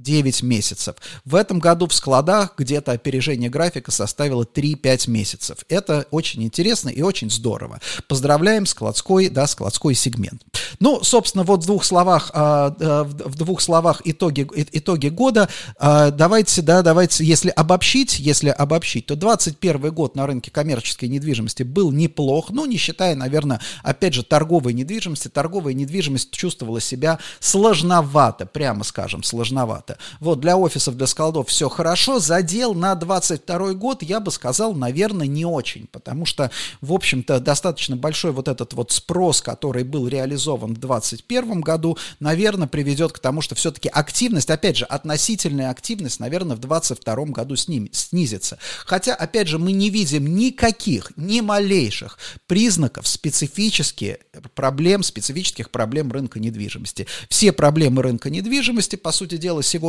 6-9 0.00 0.44
месяцев. 0.44 0.96
В 1.24 1.34
этом 1.34 1.58
году 1.58 1.86
в 1.86 1.94
складах 1.94 2.54
где-то 2.56 2.92
опережение 2.92 3.50
графика 3.50 3.90
составило 3.90 4.44
3-5 4.44 5.10
месяцев. 5.10 5.58
Это 5.68 6.06
очень 6.10 6.42
интересно 6.42 6.88
и 6.88 7.02
очень 7.02 7.30
здорово. 7.30 7.80
Поздравляем 8.08 8.66
складской, 8.66 9.28
да, 9.28 9.46
складской 9.46 9.94
сегмент. 9.94 10.42
Ну, 10.78 11.02
собственно, 11.02 11.44
вот 11.44 11.62
в 11.62 11.66
двух 11.66 11.84
словах, 11.84 12.30
а, 12.34 12.70
в 12.78 13.34
двух 13.36 13.60
словах 13.60 14.02
итоги, 14.04 14.46
итоги 14.72 15.08
года. 15.08 15.48
А, 15.78 16.10
давайте, 16.10 16.62
да, 16.62 16.82
давайте, 16.82 17.24
если 17.24 17.50
обобщить, 17.50 18.18
если 18.18 18.50
обобщить, 18.50 19.06
то 19.06 19.16
21 19.16 19.92
год 19.92 20.14
на 20.14 20.26
рынке 20.26 20.50
коммерческой 20.50 21.08
недвижимости 21.08 21.62
был 21.62 21.90
неплох, 21.90 22.50
ну, 22.50 22.66
не 22.66 22.76
считая, 22.76 23.14
наверное, 23.14 23.60
опять 23.82 24.14
же, 24.14 24.22
торговой 24.22 24.72
недвижимости. 24.72 25.28
Торговая 25.28 25.74
недвижимость 25.74 26.30
чувствовала 26.30 26.80
себя 26.80 27.18
сложновато, 27.40 28.46
прямо 28.46 28.84
скажем, 28.84 29.22
сложновато. 29.22 29.89
Вот, 30.20 30.40
для 30.40 30.56
офисов, 30.56 30.96
для 30.96 31.06
складов 31.06 31.48
все 31.48 31.68
хорошо. 31.68 32.18
Задел 32.18 32.74
на 32.74 32.94
22 32.94 33.74
год, 33.74 34.02
я 34.02 34.20
бы 34.20 34.30
сказал, 34.30 34.74
наверное, 34.74 35.26
не 35.26 35.44
очень, 35.44 35.86
потому 35.86 36.26
что, 36.26 36.50
в 36.80 36.92
общем-то, 36.92 37.40
достаточно 37.40 37.96
большой 37.96 38.32
вот 38.32 38.48
этот 38.48 38.72
вот 38.74 38.92
спрос, 38.92 39.40
который 39.40 39.84
был 39.84 40.08
реализован 40.08 40.74
в 40.74 40.78
2021 40.78 41.60
году, 41.60 41.98
наверное, 42.20 42.68
приведет 42.68 43.12
к 43.12 43.18
тому, 43.18 43.40
что 43.40 43.54
все-таки 43.54 43.88
активность, 43.88 44.50
опять 44.50 44.76
же, 44.76 44.84
относительная 44.84 45.70
активность, 45.70 46.20
наверное, 46.20 46.56
в 46.56 46.60
2022 46.60 47.24
году 47.26 47.56
сним, 47.56 47.88
снизится. 47.92 48.58
Хотя, 48.84 49.14
опять 49.14 49.48
же, 49.48 49.58
мы 49.58 49.72
не 49.72 49.90
видим 49.90 50.26
никаких, 50.36 51.12
ни 51.16 51.40
малейших 51.40 52.18
признаков 52.46 53.06
специфических 53.06 54.16
проблем, 54.54 55.02
специфических 55.02 55.70
проблем 55.70 56.12
рынка 56.12 56.38
недвижимости. 56.38 57.06
Все 57.28 57.52
проблемы 57.52 58.02
рынка 58.02 58.30
недвижимости, 58.30 58.96
по 58.96 59.12
сути 59.12 59.36
дела, 59.36 59.62
сегодня, 59.62 59.79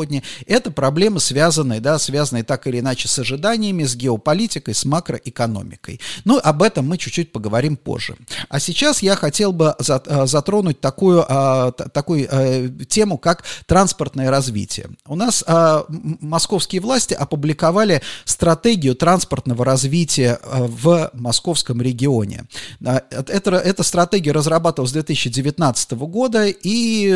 это 0.47 0.71
проблемы, 0.71 1.19
связанные, 1.19 1.79
да, 1.79 1.99
связанные 1.99 2.43
так 2.43 2.67
или 2.67 2.79
иначе 2.79 3.07
с 3.07 3.19
ожиданиями, 3.19 3.83
с 3.83 3.95
геополитикой, 3.95 4.73
с 4.73 4.85
макроэкономикой. 4.85 5.99
Ну, 6.25 6.39
об 6.41 6.63
этом 6.63 6.87
мы 6.87 6.97
чуть-чуть 6.97 7.31
поговорим 7.31 7.77
позже. 7.77 8.15
А 8.49 8.59
сейчас 8.59 9.01
я 9.01 9.15
хотел 9.15 9.51
бы 9.51 9.75
э, 9.77 10.25
затронуть 10.25 10.79
такую, 10.79 11.25
а, 11.27 11.71
такую 11.71 12.27
э, 12.29 12.69
тему, 12.87 13.17
как 13.17 13.43
транспортное 13.65 14.29
развитие. 14.29 14.89
У 15.05 15.15
нас 15.15 15.43
московские 15.87 16.81
власти 16.81 17.13
опубликовали 17.13 18.01
стратегию 18.25 18.95
транспортного 18.95 19.65
развития 19.65 20.39
э, 20.43 20.65
в 20.67 21.09
московском 21.13 21.81
регионе. 21.81 22.45
Это, 22.81 23.51
эта 23.51 23.83
стратегия 23.83 24.31
разрабатывалась 24.31 24.91
с 24.91 24.93
2019 24.93 25.91
года 25.91 26.47
и 26.47 27.13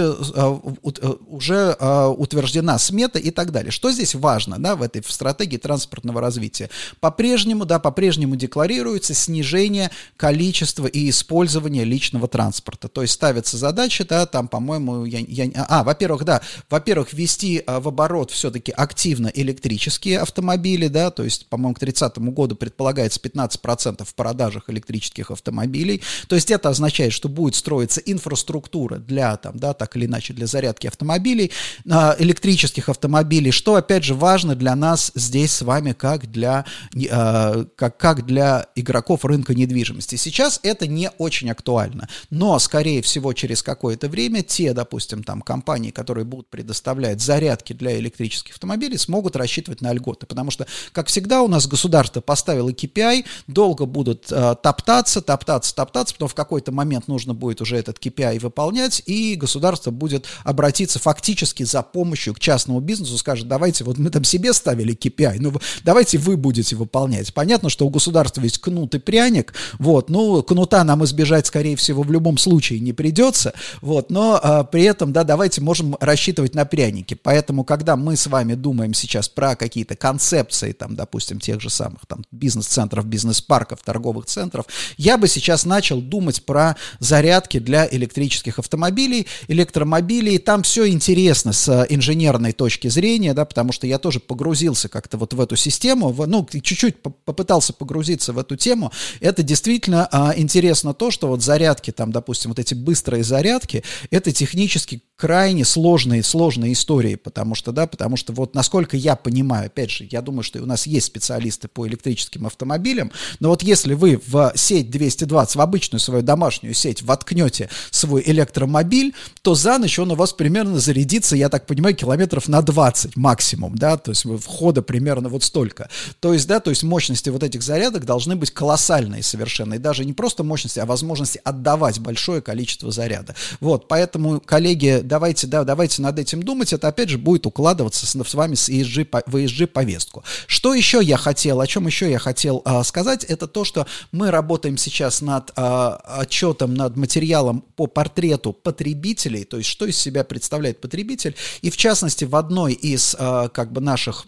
уже 1.28 1.74
утверждена 2.18 2.65
смета 2.78 3.20
и 3.20 3.32
так 3.32 3.52
далее. 3.52 3.72
Что 3.72 3.92
здесь 3.92 4.16
важно 4.16 4.58
да, 4.60 4.76
в 4.76 4.82
этой 4.82 5.04
стратегии 5.08 5.58
транспортного 5.58 6.22
развития? 6.22 6.70
По-прежнему, 7.00 7.66
да, 7.66 7.80
по-прежнему 7.80 8.36
декларируется 8.36 9.14
снижение 9.14 9.92
количества 10.18 10.88
и 10.88 11.10
использования 11.10 11.84
личного 11.84 12.28
транспорта. 12.28 12.88
То 12.88 13.02
есть 13.02 13.14
ставится 13.14 13.58
задача, 13.58 14.06
да, 14.06 14.26
там, 14.26 14.48
по-моему, 14.48 15.06
я, 15.06 15.20
я, 15.20 15.50
а, 15.68 15.84
во-первых, 15.84 16.24
да, 16.26 16.42
во-первых, 16.70 17.14
ввести 17.14 17.64
а, 17.66 17.80
в 17.80 17.88
оборот 17.88 18.32
все-таки 18.32 18.72
активно 18.72 19.28
электрические 19.28 20.20
автомобили, 20.20 20.88
да, 20.88 21.12
то 21.12 21.24
есть, 21.24 21.48
по-моему, 21.48 21.76
к 21.76 21.80
30 21.80 22.18
году 22.18 22.56
предполагается 22.56 23.20
15% 23.20 24.04
в 24.06 24.16
продажах 24.16 24.70
электрических 24.70 25.32
автомобилей. 25.32 26.02
То 26.28 26.36
есть 26.36 26.52
это 26.52 26.70
означает, 26.70 27.14
что 27.14 27.30
будет 27.30 27.56
строиться 27.56 28.02
инфраструктура 28.02 28.98
для, 28.98 29.38
там, 29.38 29.58
да, 29.58 29.74
так 29.74 29.96
или 29.96 30.06
иначе, 30.06 30.34
для 30.34 30.48
зарядки 30.48 30.88
автомобилей, 30.88 31.52
а, 31.90 32.16
электрических 32.56 32.88
автомобилей, 32.90 33.52
что, 33.52 33.76
опять 33.76 34.04
же, 34.06 34.14
важно 34.14 34.56
для 34.56 34.76
нас 34.76 35.12
здесь 35.14 35.52
с 35.52 35.62
вами, 35.62 35.92
как 35.92 36.32
для, 36.32 36.66
а, 37.12 37.66
как, 37.76 37.98
как 37.98 38.26
для 38.26 38.68
игроков 38.76 39.26
рынка 39.26 39.54
недвижимости. 39.54 40.16
Сейчас 40.16 40.60
это 40.64 40.88
не 40.88 41.10
очень 41.18 41.50
актуально, 41.50 42.08
но, 42.30 42.58
скорее 42.60 43.02
всего, 43.02 43.34
через 43.34 43.62
какое-то 43.62 44.08
время 44.08 44.42
те, 44.42 44.74
допустим, 44.74 45.24
там 45.24 45.42
компании, 45.42 45.92
которые 45.92 46.24
будут 46.24 46.50
предоставлять 46.50 47.22
зарядки 47.22 47.74
для 47.74 48.00
электрических 48.00 48.54
автомобилей, 48.54 48.98
смогут 48.98 49.36
рассчитывать 49.36 49.82
на 49.82 49.92
льготы, 49.92 50.26
потому 50.26 50.50
что, 50.50 50.66
как 50.94 51.08
всегда, 51.08 51.42
у 51.42 51.50
нас 51.50 51.68
государство 51.68 52.22
поставило 52.22 52.70
KPI, 52.70 53.26
долго 53.48 53.86
будут 53.86 54.32
э, 54.32 54.56
топтаться, 54.64 55.22
топтаться, 55.22 55.76
топтаться, 55.76 56.16
потом 56.16 56.30
в 56.30 56.36
какой-то 56.36 56.72
момент 56.72 57.10
нужно 57.10 57.34
будет 57.34 57.60
уже 57.62 57.76
этот 57.76 58.00
KPI 58.00 58.40
выполнять, 58.40 59.02
и 59.06 59.36
государство 59.36 59.92
будет 59.92 60.26
обратиться 60.46 61.00
фактически 61.00 61.64
за 61.64 61.82
помощью 61.82 62.34
к 62.34 62.40
частному 62.46 62.80
бизнесу, 62.80 63.18
скажет, 63.18 63.48
давайте, 63.48 63.84
вот 63.84 63.98
мы 63.98 64.12
там 64.12 64.24
себе 64.24 64.54
ставили 64.54 64.96
KPI, 64.96 65.38
ну 65.40 65.52
давайте 65.84 66.20
вы 66.20 66.38
будете 66.38 66.76
выполнять. 66.76 67.34
Понятно, 67.34 67.70
что 67.70 67.88
у 67.88 67.90
государства 67.90 68.42
есть 68.42 68.60
кнут 68.60 68.94
и 68.94 69.00
пряник, 69.00 69.54
вот, 69.80 70.10
ну, 70.12 70.44
кнута 70.44 70.84
нам 70.84 71.04
избежать, 71.04 71.48
скорее 71.48 71.76
всего, 71.76 72.04
в 72.04 72.12
любом 72.12 72.38
случае 72.38 72.80
не 72.82 72.94
придется, 72.94 73.54
вот, 73.82 74.12
но 74.12 74.40
а, 74.42 74.64
при 74.64 74.84
этом, 74.84 75.12
да, 75.12 75.24
давайте 75.24 75.62
можем 75.62 75.98
рассчитывать 76.00 76.54
на 76.54 76.66
пряники. 76.66 77.16
Поэтому, 77.16 77.64
когда 77.64 77.96
мы 77.96 78.16
с 78.16 78.28
вами 78.28 78.54
думаем 78.54 78.94
сейчас 78.94 79.28
про 79.28 79.56
какие-то 79.56 79.96
концепции, 79.96 80.72
там, 80.72 80.96
допустим, 80.96 81.40
тех 81.40 81.60
же 81.62 81.72
самых 81.72 82.06
там 82.06 82.24
бизнес-центров, 82.32 83.06
бизнес-парков, 83.06 83.80
торговых 83.84 84.26
центров, 84.26 84.68
я 84.98 85.18
бы 85.18 85.28
сейчас 85.28 85.66
начал 85.66 86.00
думать 86.00 86.46
про 86.46 86.76
зарядки 87.00 87.60
для 87.60 87.88
электрических 87.90 88.60
автомобилей, 88.60 89.26
электромобилей. 89.48 90.38
Там 90.38 90.62
все 90.62 90.88
интересно 90.88 91.54
с 91.54 91.88
инженерной 92.36 92.54
точки 92.54 92.88
зрения, 92.88 93.34
да, 93.34 93.46
потому 93.46 93.72
что 93.72 93.88
я 93.88 93.98
тоже 93.98 94.20
погрузился 94.20 94.90
как-то 94.90 95.18
вот 95.18 95.34
в 95.34 95.42
эту 95.42 95.56
систему, 95.56 96.10
в, 96.10 96.26
ну, 96.28 96.46
чуть-чуть 96.46 97.02
попытался 97.02 97.74
погрузиться 97.74 98.34
в 98.34 98.38
эту 98.38 98.56
тему. 98.56 98.92
Это 99.20 99.44
действительно 99.44 100.08
а, 100.12 100.34
интересно 100.36 100.94
то, 100.94 101.12
что 101.12 101.28
вот 101.28 101.42
зарядки, 101.42 101.92
там, 101.92 102.12
допустим, 102.12 102.52
вот 102.52 102.60
эти 102.60 102.74
быстрые 102.74 103.24
зарядки, 103.24 103.84
это 104.12 104.32
технически 104.32 105.02
крайне 105.16 105.64
сложные, 105.64 106.24
сложные 106.24 106.74
истории, 106.74 107.16
потому 107.16 107.56
что, 107.56 107.72
да, 107.72 107.88
потому 107.88 108.18
что 108.18 108.34
вот 108.34 108.54
насколько 108.54 108.98
я 108.98 109.16
понимаю, 109.16 109.68
опять 109.68 109.90
же, 109.90 110.08
я 110.12 110.22
думаю, 110.22 110.44
что 110.44 110.62
у 110.62 110.66
нас 110.66 110.88
есть 110.88 111.08
специалисты 111.08 111.68
по 111.68 111.88
электрическим 111.88 112.46
автомобилям, 112.46 113.12
но 113.40 113.50
вот 113.50 113.64
если 113.64 113.94
вы 113.94 114.20
в 114.28 114.52
сеть 114.56 114.90
220, 114.90 115.56
в 115.56 115.62
обычную 115.62 116.02
свою 116.02 116.22
домашнюю 116.22 116.74
сеть 116.74 117.02
воткнете 117.02 117.70
свой 117.92 118.24
электромобиль, 118.26 119.14
то 119.42 119.56
за 119.56 119.78
ночь 119.78 119.98
он 120.00 120.12
у 120.12 120.16
вас 120.16 120.34
примерно 120.34 120.80
зарядится, 120.80 121.36
я 121.36 121.50
так 121.50 121.66
понимаю, 121.66 121.96
километров 121.96 122.15
на 122.48 122.62
20 122.62 123.16
максимум, 123.16 123.78
да, 123.78 123.98
то 123.98 124.12
есть 124.12 124.26
входа 124.44 124.82
примерно 124.82 125.30
вот 125.30 125.44
столько. 125.44 125.90
То 126.20 126.34
есть, 126.34 126.48
да, 126.48 126.60
то 126.60 126.70
есть 126.70 126.84
мощности 126.84 127.30
вот 127.30 127.44
этих 127.44 127.62
зарядок 127.62 128.06
должны 128.06 128.36
быть 128.36 128.52
колоссальные 128.52 129.24
совершенно, 129.24 129.76
и 129.76 129.78
даже 129.78 130.06
не 130.06 130.14
просто 130.14 130.44
мощности, 130.44 130.80
а 130.80 130.86
возможности 130.86 131.40
отдавать 131.44 132.00
большое 132.00 132.42
количество 132.42 132.92
заряда. 132.92 133.36
Вот, 133.60 133.88
поэтому, 133.88 134.40
коллеги, 134.40 135.02
давайте, 135.04 135.48
да, 135.48 135.64
давайте 135.64 136.02
над 136.02 136.20
этим 136.20 136.44
думать, 136.44 136.74
это 136.74 136.88
опять 136.88 137.10
же 137.10 137.18
будет 137.18 137.46
укладываться 137.46 138.06
с, 138.06 138.16
с 138.16 138.34
вами 138.34 138.56
с 138.56 138.70
ESG, 138.70 139.24
в 139.26 139.36
ESG 139.36 139.68
повестку. 139.68 140.24
Что 140.48 140.74
еще 140.74 141.00
я 141.02 141.18
хотел, 141.18 141.62
о 141.62 141.68
чем 141.68 141.88
еще 141.88 142.10
я 142.10 142.20
хотел 142.20 142.62
а, 142.66 142.84
сказать, 142.84 143.24
это 143.24 143.48
то, 143.48 143.64
что 143.64 143.88
мы 144.12 144.32
работаем 144.32 144.78
сейчас 144.78 145.22
над 145.22 145.52
а, 145.56 146.20
отчетом, 146.20 146.74
над 146.74 146.96
материалом 146.96 147.64
по 147.76 147.88
портрету 147.88 148.54
потребителей, 148.54 149.44
то 149.44 149.58
есть 149.58 149.70
что 149.70 149.86
из 149.86 149.98
себя 149.98 150.24
представляет 150.24 150.82
потребитель, 150.82 151.36
и 151.62 151.70
в 151.70 151.78
частности 151.78 152.05
в 152.26 152.36
одной 152.36 152.74
из 152.74 153.16
а, 153.18 153.50
как 153.50 153.72
бы 153.72 153.82
наших 153.82 154.26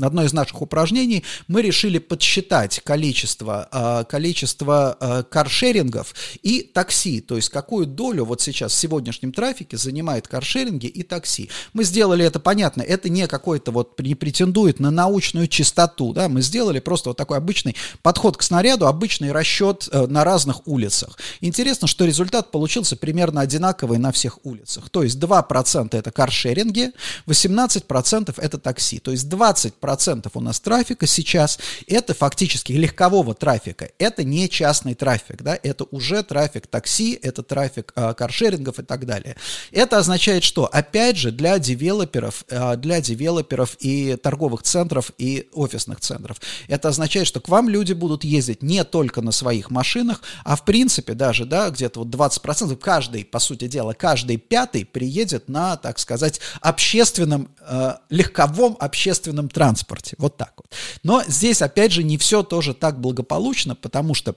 одно 0.00 0.24
из 0.24 0.32
наших 0.32 0.62
упражнений 0.62 1.24
мы 1.48 1.62
решили 1.62 1.98
подсчитать 1.98 2.80
количество, 2.84 3.68
а, 3.72 4.04
количество 4.04 4.96
а, 5.00 5.22
каршерингов 5.24 6.14
и 6.42 6.62
такси, 6.62 7.20
то 7.20 7.36
есть 7.36 7.48
какую 7.48 7.86
долю 7.86 8.24
вот 8.24 8.40
сейчас 8.40 8.72
в 8.72 8.76
сегодняшнем 8.76 9.32
трафике 9.32 9.76
занимает 9.76 10.28
каршеринги 10.28 10.86
и 10.86 11.02
такси. 11.02 11.50
Мы 11.72 11.84
сделали 11.84 12.24
это 12.24 12.38
понятно, 12.38 12.82
это 12.82 13.08
не 13.08 13.26
какой-то 13.26 13.72
вот 13.72 13.98
не 14.00 14.14
претендует 14.14 14.78
на 14.78 14.90
научную 14.90 15.48
чистоту, 15.48 16.12
да, 16.12 16.28
мы 16.28 16.42
сделали 16.42 16.78
просто 16.78 17.10
вот 17.10 17.16
такой 17.16 17.38
обычный 17.38 17.76
подход 18.02 18.36
к 18.36 18.42
снаряду, 18.42 18.86
обычный 18.86 19.32
расчет 19.32 19.88
э, 19.90 20.06
на 20.06 20.24
разных 20.24 20.66
улицах. 20.66 21.18
Интересно, 21.40 21.88
что 21.88 22.04
результат 22.04 22.50
получился 22.50 22.96
примерно 22.96 23.40
одинаковый 23.40 23.98
на 23.98 24.12
всех 24.12 24.44
улицах, 24.44 24.90
то 24.90 25.02
есть 25.02 25.18
2% 25.18 25.96
это 25.96 26.10
каршеринги, 26.10 26.92
18% 27.26 28.34
это 28.36 28.58
такси, 28.58 28.98
то 28.98 29.10
есть 29.10 29.26
20% 29.40 30.30
у 30.34 30.40
нас 30.40 30.60
трафика 30.60 31.06
сейчас, 31.06 31.58
это 31.86 32.14
фактически 32.14 32.72
легкового 32.72 33.34
трафика, 33.34 33.90
это 33.98 34.24
не 34.24 34.48
частный 34.48 34.94
трафик, 34.94 35.42
да, 35.42 35.58
это 35.62 35.84
уже 35.90 36.22
трафик 36.22 36.66
такси, 36.66 37.18
это 37.22 37.42
трафик 37.42 37.92
э, 37.96 38.14
каршерингов 38.14 38.78
и 38.78 38.82
так 38.82 39.06
далее. 39.06 39.36
Это 39.72 39.98
означает, 39.98 40.44
что, 40.44 40.66
опять 40.66 41.16
же, 41.16 41.32
для 41.32 41.58
девелоперов, 41.58 42.44
э, 42.48 42.76
для 42.76 43.00
девелоперов 43.00 43.76
и 43.80 44.16
торговых 44.16 44.62
центров 44.62 45.12
и 45.18 45.48
офисных 45.52 46.00
центров, 46.00 46.40
это 46.68 46.88
означает, 46.88 47.26
что 47.26 47.40
к 47.40 47.48
вам 47.48 47.68
люди 47.68 47.92
будут 47.92 48.24
ездить 48.24 48.62
не 48.62 48.84
только 48.84 49.22
на 49.22 49.32
своих 49.32 49.70
машинах, 49.70 50.22
а 50.44 50.56
в 50.56 50.64
принципе 50.64 51.14
даже, 51.14 51.46
да, 51.46 51.70
где-то 51.70 52.00
вот 52.00 52.08
20%, 52.08 52.76
каждый, 52.76 53.24
по 53.24 53.38
сути 53.38 53.66
дела, 53.68 53.94
каждый 53.94 54.36
пятый 54.36 54.84
приедет 54.84 55.48
на, 55.48 55.76
так 55.76 55.98
сказать, 55.98 56.40
общественном, 56.60 57.48
э, 57.60 57.94
легковом 58.10 58.76
общественном 58.78 59.29
транспорте. 59.48 60.16
Вот 60.18 60.36
так 60.36 60.54
вот. 60.56 60.74
Но 61.02 61.22
здесь, 61.26 61.62
опять 61.62 61.92
же, 61.92 62.02
не 62.02 62.18
все 62.18 62.42
тоже 62.42 62.74
так 62.74 63.00
благополучно, 63.00 63.74
потому 63.74 64.14
что 64.14 64.34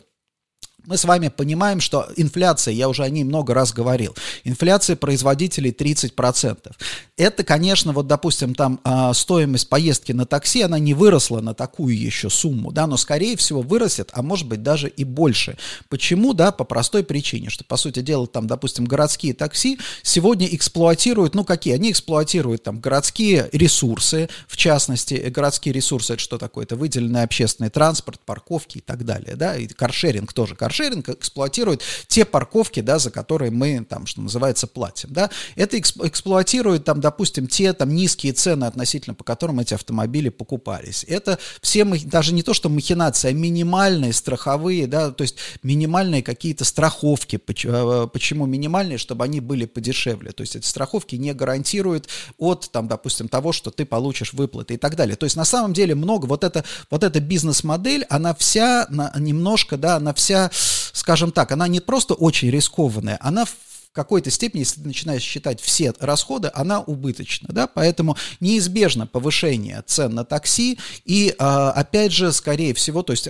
мы 0.86 0.98
с 0.98 1.06
вами 1.06 1.30
понимаем, 1.30 1.80
что 1.80 2.08
инфляция, 2.18 2.74
я 2.74 2.90
уже 2.90 3.04
о 3.04 3.10
ней 3.10 3.24
много 3.24 3.54
раз 3.54 3.72
говорил, 3.72 4.16
инфляция 4.44 4.96
производителей 4.96 5.72
30%. 5.72 6.72
Это, 7.16 7.44
конечно, 7.44 7.94
вот, 7.94 8.08
допустим, 8.08 8.54
там 8.54 8.80
э, 8.84 9.12
стоимость 9.14 9.70
поездки 9.70 10.12
на 10.12 10.26
такси, 10.26 10.62
она 10.62 10.80
не 10.80 10.94
выросла 10.94 11.40
на 11.40 11.54
такую 11.54 11.98
еще 11.98 12.30
сумму, 12.30 12.72
да, 12.72 12.86
но, 12.88 12.98
скорее 12.98 13.38
всего, 13.38 13.62
вырастет, 13.62 14.10
а 14.14 14.22
может 14.22 14.48
быть 14.48 14.62
даже 14.62 14.90
и 14.90 15.04
больше. 15.04 15.58
Почему? 15.90 16.34
Да, 16.34 16.52
по 16.52 16.64
простой 16.64 17.04
причине, 17.04 17.50
что, 17.50 17.64
по 17.64 17.78
сути 17.78 18.02
дела, 18.02 18.28
там, 18.28 18.48
допустим, 18.48 18.86
городские 18.86 19.34
такси 19.34 19.80
сегодня 20.02 20.48
эксплуатируют, 20.48 21.34
ну, 21.34 21.46
какие? 21.46 21.76
Они 21.76 21.92
эксплуатируют 21.92 22.64
там 22.64 22.80
городские 22.80 23.50
ресурсы, 23.54 24.28
в 24.48 24.58
частности, 24.58 25.14
городские 25.30 25.74
ресурсы, 25.74 26.14
это 26.14 26.22
что 26.22 26.38
такое? 26.38 26.66
Это 26.66 26.76
выделенный 26.76 27.24
общественный 27.24 27.70
транспорт, 27.70 28.20
парковки 28.26 28.80
и 28.80 28.82
так 28.82 29.06
далее, 29.06 29.36
да, 29.36 29.56
и 29.56 29.68
каршеринг 29.68 30.34
тоже, 30.34 30.56
каршеринг 30.56 30.73
каршеринг 30.74 31.10
эксплуатирует 31.10 31.82
те 32.08 32.26
парковки, 32.26 32.80
да, 32.80 32.98
за 32.98 33.12
которые 33.12 33.52
мы, 33.52 33.86
там, 33.88 34.08
что 34.08 34.22
называется, 34.22 34.66
платим, 34.66 35.10
да. 35.12 35.30
Это 35.56 35.80
эксплуатирует, 35.80 36.84
там, 36.84 37.00
допустим, 37.00 37.48
те 37.48 37.74
там 37.74 37.94
низкие 37.94 38.34
цены 38.34 38.66
относительно, 38.66 39.14
по 39.14 39.24
которым 39.24 39.60
эти 39.60 39.76
автомобили 39.76 40.30
покупались. 40.30 41.06
Это 41.08 41.38
все, 41.62 41.86
даже 41.86 42.34
не 42.34 42.42
то, 42.42 42.54
что 42.54 42.70
махинации, 42.70 43.30
а 43.30 43.34
минимальные 43.34 44.14
страховые, 44.14 44.88
да, 44.88 45.12
то 45.12 45.22
есть 45.22 45.36
минимальные 45.62 46.24
какие-то 46.24 46.66
страховки. 46.66 47.40
Э, 47.66 48.08
почему 48.12 48.48
минимальные? 48.48 48.98
Чтобы 48.98 49.26
они 49.26 49.42
были 49.42 49.66
подешевле. 49.66 50.32
То 50.32 50.42
есть 50.42 50.56
эти 50.56 50.66
страховки 50.66 51.16
не 51.16 51.34
гарантируют 51.34 52.08
от, 52.40 52.70
там, 52.72 52.88
допустим, 52.88 53.28
того, 53.28 53.52
что 53.52 53.70
ты 53.70 53.86
получишь 53.86 54.34
выплаты 54.34 54.74
и 54.74 54.78
так 54.78 54.96
далее. 54.96 55.16
То 55.16 55.26
есть 55.26 55.36
на 55.36 55.46
самом 55.46 55.74
деле 55.74 55.94
много, 55.94 56.26
вот 56.26 56.44
эта, 56.44 56.64
вот 56.90 57.04
эта 57.04 57.20
бизнес-модель, 57.20 58.06
она 58.10 58.34
вся 58.34 58.88
на, 58.90 59.12
немножко, 59.18 59.78
да, 59.78 59.98
она 59.98 60.14
вся 60.14 60.50
скажем 60.94 61.34
так, 61.34 61.52
она 61.52 61.68
не 61.68 61.82
просто 61.82 62.14
очень 62.14 62.50
рискованная, 62.50 63.18
она 63.20 63.44
в 63.44 63.54
какой-то 63.92 64.32
степени, 64.32 64.62
если 64.62 64.82
ты 64.82 64.88
начинаешь 64.88 65.22
считать 65.22 65.60
все 65.60 65.94
расходы, 66.00 66.50
она 66.54 66.82
убыточна, 66.82 67.50
да, 67.52 67.68
поэтому 67.68 68.16
неизбежно 68.40 69.06
повышение 69.06 69.84
цен 69.86 70.16
на 70.16 70.24
такси 70.24 70.80
и, 71.04 71.36
а, 71.38 71.72
опять 71.72 72.12
же, 72.12 72.32
скорее 72.32 72.74
всего, 72.74 73.04
то 73.04 73.12
есть 73.12 73.28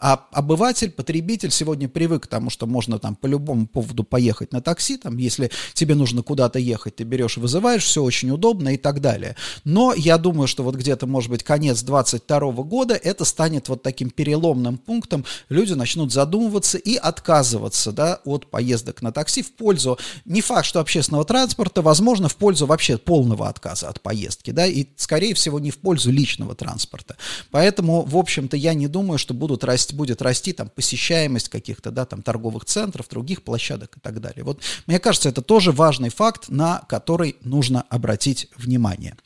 а, 0.00 0.26
обыватель, 0.32 0.90
потребитель 0.90 1.50
сегодня 1.50 1.86
привык 1.86 2.24
к 2.24 2.26
тому, 2.26 2.48
что 2.48 2.66
можно 2.66 2.98
там 2.98 3.14
по 3.14 3.26
любому 3.26 3.66
поводу 3.66 4.02
поехать 4.02 4.50
на 4.50 4.62
такси, 4.62 4.96
там, 4.96 5.18
если 5.18 5.50
тебе 5.74 5.94
нужно 5.94 6.22
куда-то 6.22 6.58
ехать, 6.58 6.96
ты 6.96 7.04
берешь, 7.04 7.36
вызываешь, 7.36 7.84
все 7.84 8.02
очень 8.02 8.30
удобно 8.30 8.70
и 8.70 8.78
так 8.78 9.02
далее. 9.02 9.36
Но 9.64 9.92
я 9.94 10.16
думаю, 10.16 10.48
что 10.48 10.62
вот 10.62 10.74
где-то, 10.74 11.06
может 11.06 11.28
быть, 11.28 11.44
конец 11.44 11.82
22 11.82 12.40
года 12.62 12.94
это 12.94 13.26
станет 13.26 13.68
вот 13.68 13.82
таким 13.82 14.08
переломным 14.08 14.78
пунктом, 14.78 15.26
люди 15.50 15.74
начнут 15.74 16.12
задумываться 16.12 16.78
и 16.78 16.96
отказываться, 16.96 17.92
да, 17.92 18.20
от 18.24 18.46
поездок 18.46 19.02
на 19.02 19.12
такси 19.12 19.42
в 19.42 19.52
пользу, 19.52 19.98
не 20.24 20.40
факт, 20.40 20.64
что 20.64 20.80
общественного 20.80 21.26
транспорта, 21.26 21.82
возможно, 21.82 22.30
в 22.30 22.36
пользу 22.36 22.64
вообще 22.64 22.96
полного 22.96 23.48
отказа 23.48 23.90
от 23.90 24.00
поездки, 24.00 24.50
да, 24.50 24.66
и, 24.66 24.86
скорее 24.96 25.34
всего, 25.34 25.60
не 25.60 25.70
в 25.70 25.78
пользу 25.78 26.10
личного 26.10 26.54
транспорта. 26.54 27.16
Поэтому, 27.50 28.02
в 28.02 28.16
общем-то, 28.16 28.56
я 28.56 28.72
не 28.72 28.88
думаю, 28.88 29.18
что 29.18 29.34
будут 29.34 29.62
расти 29.62 29.89
есть 29.90 29.96
будет 29.96 30.22
расти 30.22 30.52
там 30.52 30.68
посещаемость 30.68 31.48
каких-то, 31.48 31.90
да, 31.90 32.04
там 32.06 32.22
торговых 32.22 32.64
центров, 32.64 33.08
других 33.08 33.42
площадок 33.42 33.96
и 33.96 34.00
так 34.00 34.20
далее. 34.20 34.44
Вот, 34.44 34.60
мне 34.86 34.98
кажется, 34.98 35.28
это 35.28 35.42
тоже 35.42 35.72
важный 35.72 36.10
факт, 36.10 36.48
на 36.48 36.82
который 36.88 37.36
нужно 37.42 37.82
обратить 37.88 38.48
внимание. 38.56 39.16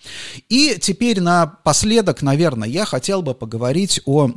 И 0.48 0.76
теперь 0.80 1.20
напоследок, 1.20 2.22
наверное, 2.22 2.68
я 2.68 2.84
хотел 2.84 3.22
бы 3.22 3.34
поговорить 3.34 4.00
о 4.06 4.32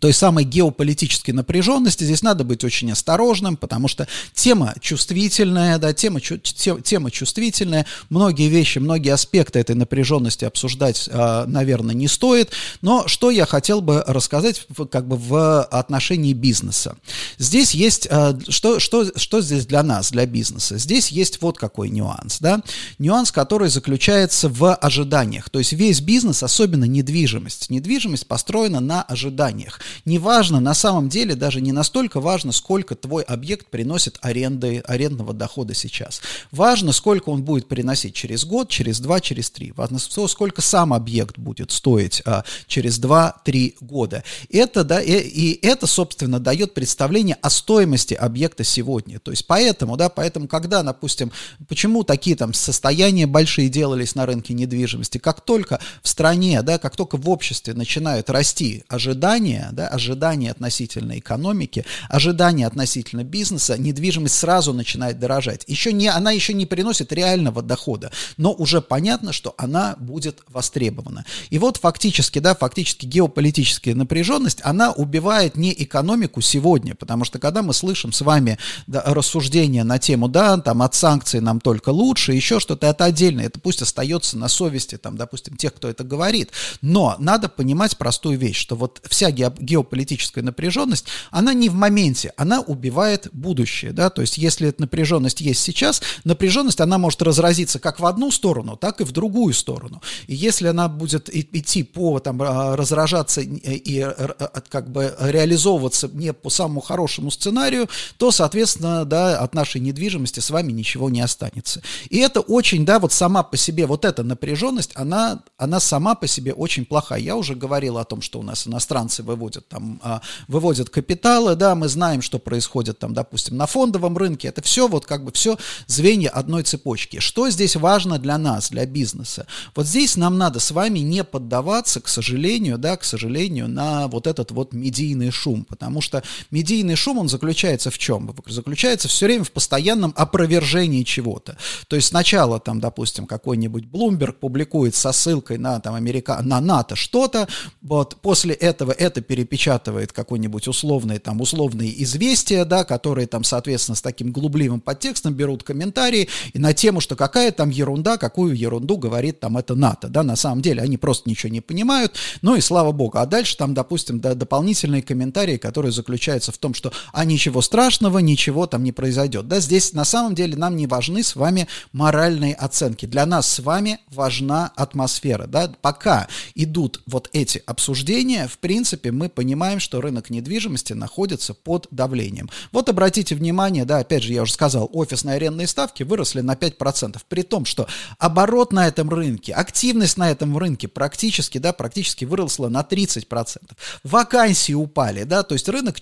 той 0.00 0.12
самой 0.12 0.44
геополитической 0.44 1.32
напряженности. 1.32 2.04
Здесь 2.04 2.22
надо 2.22 2.44
быть 2.44 2.64
очень 2.64 2.90
осторожным, 2.90 3.56
потому 3.56 3.88
что 3.88 4.08
тема 4.34 4.74
чувствительная, 4.80 5.78
да, 5.78 5.92
тема, 5.92 6.20
тема 6.20 7.10
чувствительная, 7.10 7.86
многие 8.08 8.48
вещи, 8.48 8.78
многие 8.78 9.10
аспекты 9.10 9.58
этой 9.58 9.76
напряженности 9.76 10.44
обсуждать, 10.44 11.08
а, 11.12 11.46
наверное, 11.46 11.94
не 11.94 12.08
стоит. 12.08 12.52
Но 12.80 13.06
что 13.06 13.30
я 13.30 13.46
хотел 13.46 13.80
бы 13.80 14.02
рассказать 14.06 14.66
как 14.90 15.06
бы 15.06 15.16
в 15.16 15.62
отношении 15.64 16.32
бизнеса. 16.32 16.96
Здесь 17.38 17.72
есть, 17.72 18.08
а, 18.10 18.38
что, 18.48 18.80
что, 18.80 19.16
что 19.18 19.40
здесь 19.40 19.66
для 19.66 19.82
нас, 19.82 20.10
для 20.10 20.26
бизнеса? 20.26 20.78
Здесь 20.78 21.08
есть 21.08 21.42
вот 21.42 21.58
какой 21.58 21.90
нюанс, 21.90 22.38
да, 22.40 22.62
нюанс, 22.98 23.30
который 23.30 23.68
заключается 23.68 24.48
в 24.48 24.74
ожиданиях. 24.74 25.50
То 25.50 25.58
есть 25.58 25.72
весь 25.72 26.00
бизнес, 26.00 26.42
особенно 26.42 26.84
недвижимость, 26.84 27.70
недвижимость 27.70 28.26
построена 28.26 28.80
на 28.80 29.02
ожиданиях. 29.02 29.80
Неважно, 30.04 30.60
на 30.60 30.74
самом 30.74 31.08
деле 31.08 31.34
даже 31.34 31.60
не 31.60 31.72
настолько 31.72 32.20
важно, 32.20 32.52
сколько 32.52 32.94
твой 32.94 33.22
объект 33.22 33.68
приносит 33.68 34.18
аренды, 34.20 34.82
арендного 34.86 35.32
дохода 35.32 35.74
сейчас. 35.74 36.20
Важно, 36.50 36.92
сколько 36.92 37.30
он 37.30 37.42
будет 37.42 37.68
приносить 37.68 38.14
через 38.14 38.44
год, 38.44 38.68
через 38.68 39.00
два, 39.00 39.20
через 39.20 39.50
три. 39.50 39.72
Важно, 39.72 39.98
сколько 39.98 40.60
сам 40.62 40.92
объект 40.92 41.38
будет 41.38 41.70
стоить 41.70 42.22
а, 42.24 42.44
через 42.66 42.98
два-три 42.98 43.76
года. 43.80 44.24
Это, 44.50 44.84
да, 44.84 45.00
и, 45.00 45.12
и 45.12 45.66
это, 45.66 45.86
собственно, 45.86 46.38
дает 46.38 46.74
представление 46.74 47.36
о 47.42 47.50
стоимости 47.50 48.14
объекта 48.14 48.64
сегодня. 48.64 49.18
То 49.18 49.30
есть 49.30 49.46
поэтому, 49.46 49.96
да, 49.96 50.08
поэтому, 50.08 50.48
когда, 50.48 50.82
допустим, 50.82 51.32
почему 51.68 52.04
такие 52.04 52.36
там 52.36 52.54
состояния 52.54 53.26
большие 53.26 53.68
делались 53.68 54.14
на 54.14 54.26
рынке 54.26 54.54
недвижимости, 54.54 55.18
как 55.18 55.40
только 55.40 55.80
в 56.02 56.08
стране, 56.08 56.62
да, 56.62 56.78
как 56.78 56.96
только 56.96 57.16
в 57.16 57.28
обществе 57.28 57.74
начинают 57.74 58.30
расти 58.30 58.84
ожидания, 58.88 59.68
да, 59.72 59.88
ожидания 59.88 60.50
относительно 60.50 61.18
экономики, 61.18 61.84
ожидания 62.08 62.66
относительно 62.66 63.24
бизнеса, 63.24 63.78
недвижимость 63.78 64.38
сразу 64.38 64.72
начинает 64.72 65.18
дорожать. 65.18 65.64
Еще 65.66 65.92
не, 65.92 66.08
она 66.08 66.30
еще 66.30 66.54
не 66.54 66.66
приносит 66.66 67.12
реального 67.12 67.62
дохода, 67.62 68.10
но 68.36 68.52
уже 68.52 68.80
понятно, 68.80 69.32
что 69.32 69.54
она 69.56 69.96
будет 69.98 70.42
востребована. 70.48 71.24
И 71.50 71.58
вот 71.58 71.76
фактически, 71.78 72.38
да, 72.38 72.54
фактически 72.54 73.06
геополитическая 73.06 73.94
напряженность, 73.94 74.60
она 74.62 74.92
убивает 74.92 75.56
не 75.56 75.72
экономику 75.72 76.40
сегодня, 76.40 76.94
потому 76.94 77.24
что 77.24 77.38
когда 77.38 77.62
мы 77.62 77.74
слышим 77.74 78.12
с 78.12 78.20
вами 78.20 78.58
да, 78.86 79.02
рассуждения 79.06 79.84
на 79.84 79.98
тему, 79.98 80.28
да, 80.28 80.58
там 80.58 80.82
от 80.82 80.94
санкций 80.94 81.40
нам 81.40 81.60
только 81.60 81.90
лучше, 81.90 82.32
еще 82.32 82.60
что-то, 82.60 82.86
это 82.86 83.04
отдельно, 83.04 83.40
это 83.40 83.60
пусть 83.60 83.82
остается 83.82 84.36
на 84.38 84.48
совести, 84.48 84.98
там, 84.98 85.16
допустим, 85.16 85.56
тех, 85.56 85.74
кто 85.74 85.88
это 85.88 86.04
говорит, 86.04 86.50
но 86.80 87.16
надо 87.18 87.48
понимать 87.48 87.96
простую 87.96 88.38
вещь, 88.38 88.58
что 88.58 88.76
вот 88.76 89.00
вся 89.08 89.30
ге 89.30 89.52
геополитическая 89.62 90.44
напряженность, 90.44 91.06
она 91.30 91.54
не 91.54 91.68
в 91.68 91.74
моменте, 91.74 92.32
она 92.36 92.60
убивает 92.60 93.28
будущее, 93.32 93.92
да, 93.92 94.10
то 94.10 94.20
есть 94.20 94.38
если 94.38 94.68
эта 94.68 94.82
напряженность 94.82 95.40
есть 95.40 95.62
сейчас, 95.62 96.02
напряженность, 96.24 96.80
она 96.80 96.98
может 96.98 97.22
разразиться 97.22 97.78
как 97.78 98.00
в 98.00 98.06
одну 98.06 98.30
сторону, 98.30 98.76
так 98.76 99.00
и 99.00 99.04
в 99.04 99.12
другую 99.12 99.54
сторону. 99.54 100.02
И 100.26 100.34
если 100.34 100.66
она 100.68 100.88
будет 100.88 101.34
идти 101.34 101.82
по, 101.82 102.18
там, 102.18 102.42
а, 102.42 102.76
разражаться 102.76 103.40
и 103.40 104.00
а, 104.00 104.62
как 104.68 104.90
бы 104.90 105.14
реализовываться 105.20 106.08
не 106.08 106.32
по 106.32 106.50
самому 106.50 106.80
хорошему 106.80 107.30
сценарию, 107.30 107.88
то, 108.18 108.30
соответственно, 108.30 109.04
да, 109.04 109.38
от 109.38 109.54
нашей 109.54 109.80
недвижимости 109.80 110.40
с 110.40 110.50
вами 110.50 110.72
ничего 110.72 111.10
не 111.10 111.20
останется. 111.20 111.82
И 112.10 112.18
это 112.18 112.40
очень, 112.40 112.84
да, 112.84 112.98
вот 112.98 113.12
сама 113.12 113.42
по 113.42 113.56
себе, 113.56 113.86
вот 113.86 114.04
эта 114.04 114.22
напряженность, 114.22 114.92
она, 114.94 115.42
она 115.56 115.80
сама 115.80 116.14
по 116.14 116.26
себе 116.26 116.52
очень 116.52 116.84
плохая. 116.84 117.20
Я 117.20 117.36
уже 117.36 117.54
говорил 117.54 117.98
о 117.98 118.04
том, 118.04 118.20
что 118.20 118.40
у 118.40 118.42
нас 118.42 118.66
иностранцы 118.66 119.22
выводят 119.22 119.51
выводят 119.52 119.68
там, 119.68 120.00
а, 120.02 120.20
выводят 120.48 120.90
капиталы, 120.90 121.54
да, 121.56 121.74
мы 121.74 121.88
знаем, 121.88 122.22
что 122.22 122.38
происходит 122.38 122.98
там, 122.98 123.14
допустим, 123.14 123.56
на 123.56 123.66
фондовом 123.66 124.16
рынке, 124.16 124.48
это 124.48 124.62
все 124.62 124.88
вот 124.88 125.06
как 125.06 125.24
бы 125.24 125.32
все 125.32 125.58
звенья 125.86 126.30
одной 126.30 126.62
цепочки. 126.62 127.20
Что 127.20 127.50
здесь 127.50 127.76
важно 127.76 128.18
для 128.18 128.38
нас, 128.38 128.70
для 128.70 128.86
бизнеса? 128.86 129.46
Вот 129.74 129.86
здесь 129.86 130.16
нам 130.16 130.38
надо 130.38 130.60
с 130.60 130.70
вами 130.70 131.00
не 131.00 131.24
поддаваться, 131.24 132.00
к 132.00 132.08
сожалению, 132.08 132.78
да, 132.78 132.96
к 132.96 133.04
сожалению, 133.04 133.68
на 133.68 134.08
вот 134.08 134.26
этот 134.26 134.50
вот 134.50 134.72
медийный 134.72 135.30
шум, 135.30 135.64
потому 135.64 136.00
что 136.00 136.22
медийный 136.50 136.96
шум, 136.96 137.18
он 137.18 137.28
заключается 137.28 137.90
в 137.90 137.98
чем? 137.98 138.34
Заключается 138.46 139.08
все 139.08 139.26
время 139.26 139.44
в 139.44 139.50
постоянном 139.50 140.12
опровержении 140.16 141.02
чего-то. 141.02 141.56
То 141.88 141.96
есть 141.96 142.08
сначала 142.08 142.60
там, 142.60 142.80
допустим, 142.80 143.26
какой-нибудь 143.26 143.84
Bloomberg 143.84 144.32
публикует 144.32 144.94
со 144.94 145.12
ссылкой 145.12 145.58
на 145.58 145.80
там 145.80 145.94
Америка, 145.94 146.40
на 146.42 146.60
НАТО 146.60 146.96
что-то, 146.96 147.48
вот 147.82 148.16
после 148.22 148.54
этого 148.62 148.92
это 148.92 149.20
перепечатывает 149.44 150.12
какой-нибудь 150.12 150.68
условный 150.68 151.18
там 151.18 151.40
условные 151.40 152.02
известия, 152.04 152.64
да, 152.64 152.84
которые 152.84 153.26
там, 153.26 153.44
соответственно, 153.44 153.96
с 153.96 154.02
таким 154.02 154.32
глубливым 154.32 154.80
подтекстом 154.80 155.34
берут 155.34 155.62
комментарии 155.62 156.28
и 156.52 156.58
на 156.58 156.72
тему, 156.72 157.00
что 157.00 157.16
какая 157.16 157.50
там 157.52 157.70
ерунда, 157.70 158.16
какую 158.16 158.56
ерунду 158.56 158.96
говорит 158.96 159.40
там 159.40 159.58
это 159.58 159.74
НАТО, 159.74 160.08
да, 160.08 160.22
на 160.22 160.36
самом 160.36 160.62
деле 160.62 160.82
они 160.82 160.96
просто 160.96 161.28
ничего 161.28 161.52
не 161.52 161.60
понимают, 161.60 162.16
ну 162.40 162.56
и 162.56 162.60
слава 162.60 162.92
богу, 162.92 163.18
а 163.18 163.26
дальше 163.26 163.56
там, 163.56 163.74
допустим, 163.74 164.20
да, 164.20 164.34
дополнительные 164.34 165.02
комментарии, 165.02 165.56
которые 165.56 165.92
заключаются 165.92 166.52
в 166.52 166.58
том, 166.58 166.74
что 166.74 166.92
а 167.12 167.24
ничего 167.24 167.62
страшного, 167.62 168.18
ничего 168.18 168.66
там 168.66 168.84
не 168.84 168.92
произойдет, 168.92 169.48
да, 169.48 169.60
здесь 169.60 169.92
на 169.92 170.04
самом 170.04 170.34
деле 170.34 170.56
нам 170.56 170.76
не 170.76 170.86
важны 170.86 171.22
с 171.22 171.36
вами 171.36 171.66
моральные 171.92 172.54
оценки, 172.54 173.06
для 173.06 173.26
нас 173.26 173.48
с 173.48 173.58
вами 173.58 173.98
важна 174.08 174.72
атмосфера, 174.76 175.46
да, 175.46 175.72
пока 175.80 176.28
идут 176.54 177.02
вот 177.06 177.28
эти 177.32 177.62
обсуждения, 177.66 178.48
в 178.48 178.58
принципе, 178.58 179.10
мы 179.10 179.28
понимаем, 179.34 179.80
что 179.80 180.00
рынок 180.00 180.30
недвижимости 180.30 180.92
находится 180.92 181.54
под 181.54 181.88
давлением. 181.90 182.50
Вот 182.70 182.88
обратите 182.88 183.34
внимание, 183.34 183.84
да, 183.84 183.98
опять 183.98 184.22
же, 184.22 184.32
я 184.32 184.42
уже 184.42 184.52
сказал, 184.52 184.88
офисные 184.92 185.36
арендные 185.36 185.66
ставки 185.66 186.02
выросли 186.02 186.40
на 186.40 186.54
5%, 186.54 187.20
при 187.28 187.42
том, 187.42 187.64
что 187.64 187.86
оборот 188.18 188.72
на 188.72 188.86
этом 188.86 189.10
рынке, 189.10 189.52
активность 189.52 190.16
на 190.16 190.30
этом 190.30 190.56
рынке 190.56 190.88
практически, 190.88 191.58
да, 191.58 191.72
практически 191.72 192.24
выросла 192.24 192.68
на 192.68 192.80
30%. 192.80 193.58
Вакансии 194.04 194.72
упали, 194.72 195.24
да, 195.24 195.42
то 195.42 195.54
есть 195.54 195.68
рынок, 195.68 195.96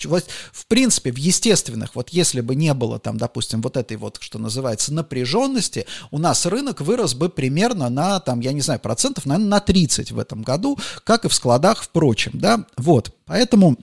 в 0.53 0.67
принципе, 0.67 1.13
в 1.13 1.17
естественных, 1.17 1.95
вот 1.95 2.11
если 2.11 2.41
бы 2.41 2.55
не 2.55 2.75
было 2.75 2.99
там, 2.99 3.19
допустим, 3.19 3.63
вот 3.63 3.77
этой 3.77 3.97
вот, 3.97 4.19
что 4.21 4.39
называется, 4.39 4.93
напряженности, 4.93 5.87
у 6.11 6.19
нас 6.19 6.47
рынок 6.47 6.81
вырос 6.81 7.15
бы 7.15 7.29
примерно 7.29 7.89
на, 7.89 8.21
там, 8.21 8.41
я 8.41 8.53
не 8.53 8.61
знаю, 8.61 8.81
процентов, 8.81 9.27
наверное, 9.27 9.49
на 9.51 9.61
30 9.61 10.13
в 10.13 10.19
этом 10.19 10.43
году, 10.43 10.79
как 11.05 11.25
и 11.25 11.29
в 11.29 11.35
складах, 11.35 11.83
впрочем, 11.83 12.33
да, 12.35 12.65
вот, 12.77 13.13
поэтому 13.31 13.77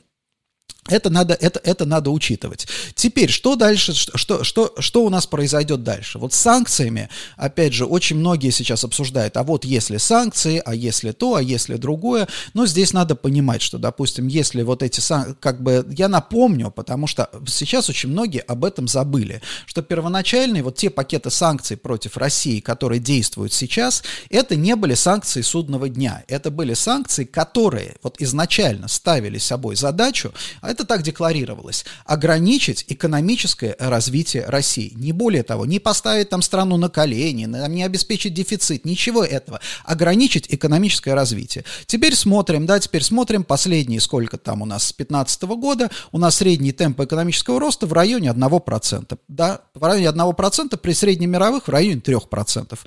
это 0.88 1.10
надо, 1.10 1.34
это, 1.34 1.60
это 1.64 1.86
надо 1.86 2.12
учитывать. 2.12 2.68
Теперь, 2.96 3.30
что 3.30 3.56
дальше, 3.56 3.94
что, 3.94 4.44
что, 4.44 4.74
что 4.80 5.06
у 5.06 5.10
нас 5.10 5.28
произойдет 5.28 5.84
дальше? 5.84 6.20
Вот 6.20 6.34
с 6.34 6.38
санкциями, 6.38 7.10
опять 7.36 7.74
же, 7.74 7.86
очень 7.86 8.18
многие 8.18 8.52
сейчас 8.52 8.84
обсуждают, 8.84 9.38
а 9.38 9.44
вот 9.44 9.66
если 9.66 9.98
санкции, 9.98 10.62
а 10.66 10.74
если 10.74 11.12
то, 11.12 11.36
а 11.36 11.42
если 11.42 11.76
другое. 11.76 12.28
Но 12.54 12.66
здесь 12.66 12.94
надо 12.94 13.16
понимать, 13.16 13.62
что, 13.62 13.78
допустим, 13.78 14.28
если 14.28 14.64
вот 14.64 14.84
эти 14.84 15.00
санкции, 15.00 15.36
как 15.40 15.62
бы, 15.62 15.86
я 15.98 16.08
напомню, 16.08 16.72
потому 16.72 17.08
что 17.08 17.30
сейчас 17.48 17.90
очень 17.90 18.10
многие 18.10 18.42
об 18.42 18.66
этом 18.66 18.88
забыли, 18.88 19.42
что 19.66 19.82
первоначальные 19.82 20.64
вот 20.64 20.76
те 20.76 20.90
пакеты 20.90 21.30
санкций 21.30 21.78
против 21.78 22.18
России, 22.18 22.60
которые 22.60 23.00
действуют 23.00 23.54
сейчас, 23.54 24.04
это 24.30 24.56
не 24.56 24.76
были 24.76 24.94
санкции 24.94 25.42
судного 25.42 25.90
дня. 25.90 26.24
Это 26.28 26.52
были 26.52 26.74
санкции, 26.74 27.24
которые 27.24 27.96
вот 28.04 28.16
изначально 28.20 28.88
ставили 28.88 29.38
собой 29.38 29.76
задачу, 29.76 30.34
а 30.62 30.72
это 30.78 30.86
так 30.86 31.02
декларировалось, 31.02 31.86
ограничить 32.06 32.86
экономическое 32.88 33.76
развитие 33.80 34.46
России. 34.46 34.94
Не 34.96 35.12
более 35.12 35.42
того, 35.42 35.66
не 35.66 35.80
поставить 35.80 36.30
там 36.30 36.44
страну 36.44 36.78
на 36.78 36.90
колени, 36.90 37.46
не 37.68 37.84
обеспечить 37.84 38.36
дефицит, 38.36 38.86
ничего 38.86 39.24
этого. 39.24 39.60
Ограничить 39.84 40.46
экономическое 40.50 41.16
развитие. 41.16 41.66
Теперь 41.88 42.16
смотрим, 42.16 42.68
да, 42.68 42.80
теперь 42.80 43.04
смотрим 43.04 43.44
последние, 43.44 44.00
сколько 44.00 44.38
там 44.38 44.62
у 44.62 44.66
нас 44.66 44.84
с 44.84 44.94
2015 44.94 45.42
года, 45.44 45.90
у 46.12 46.20
нас 46.20 46.36
средний 46.36 46.72
темп 46.72 47.02
экономического 47.02 47.60
роста 47.60 47.88
в 47.88 47.94
районе 47.94 48.30
1%, 48.30 49.18
да, 49.28 49.62
в 49.74 49.84
районе 49.84 50.08
1% 50.08 50.78
при 50.78 50.94
среднемировых 50.94 51.68
в 51.68 51.72
районе 51.72 52.02
3%. 52.02 52.78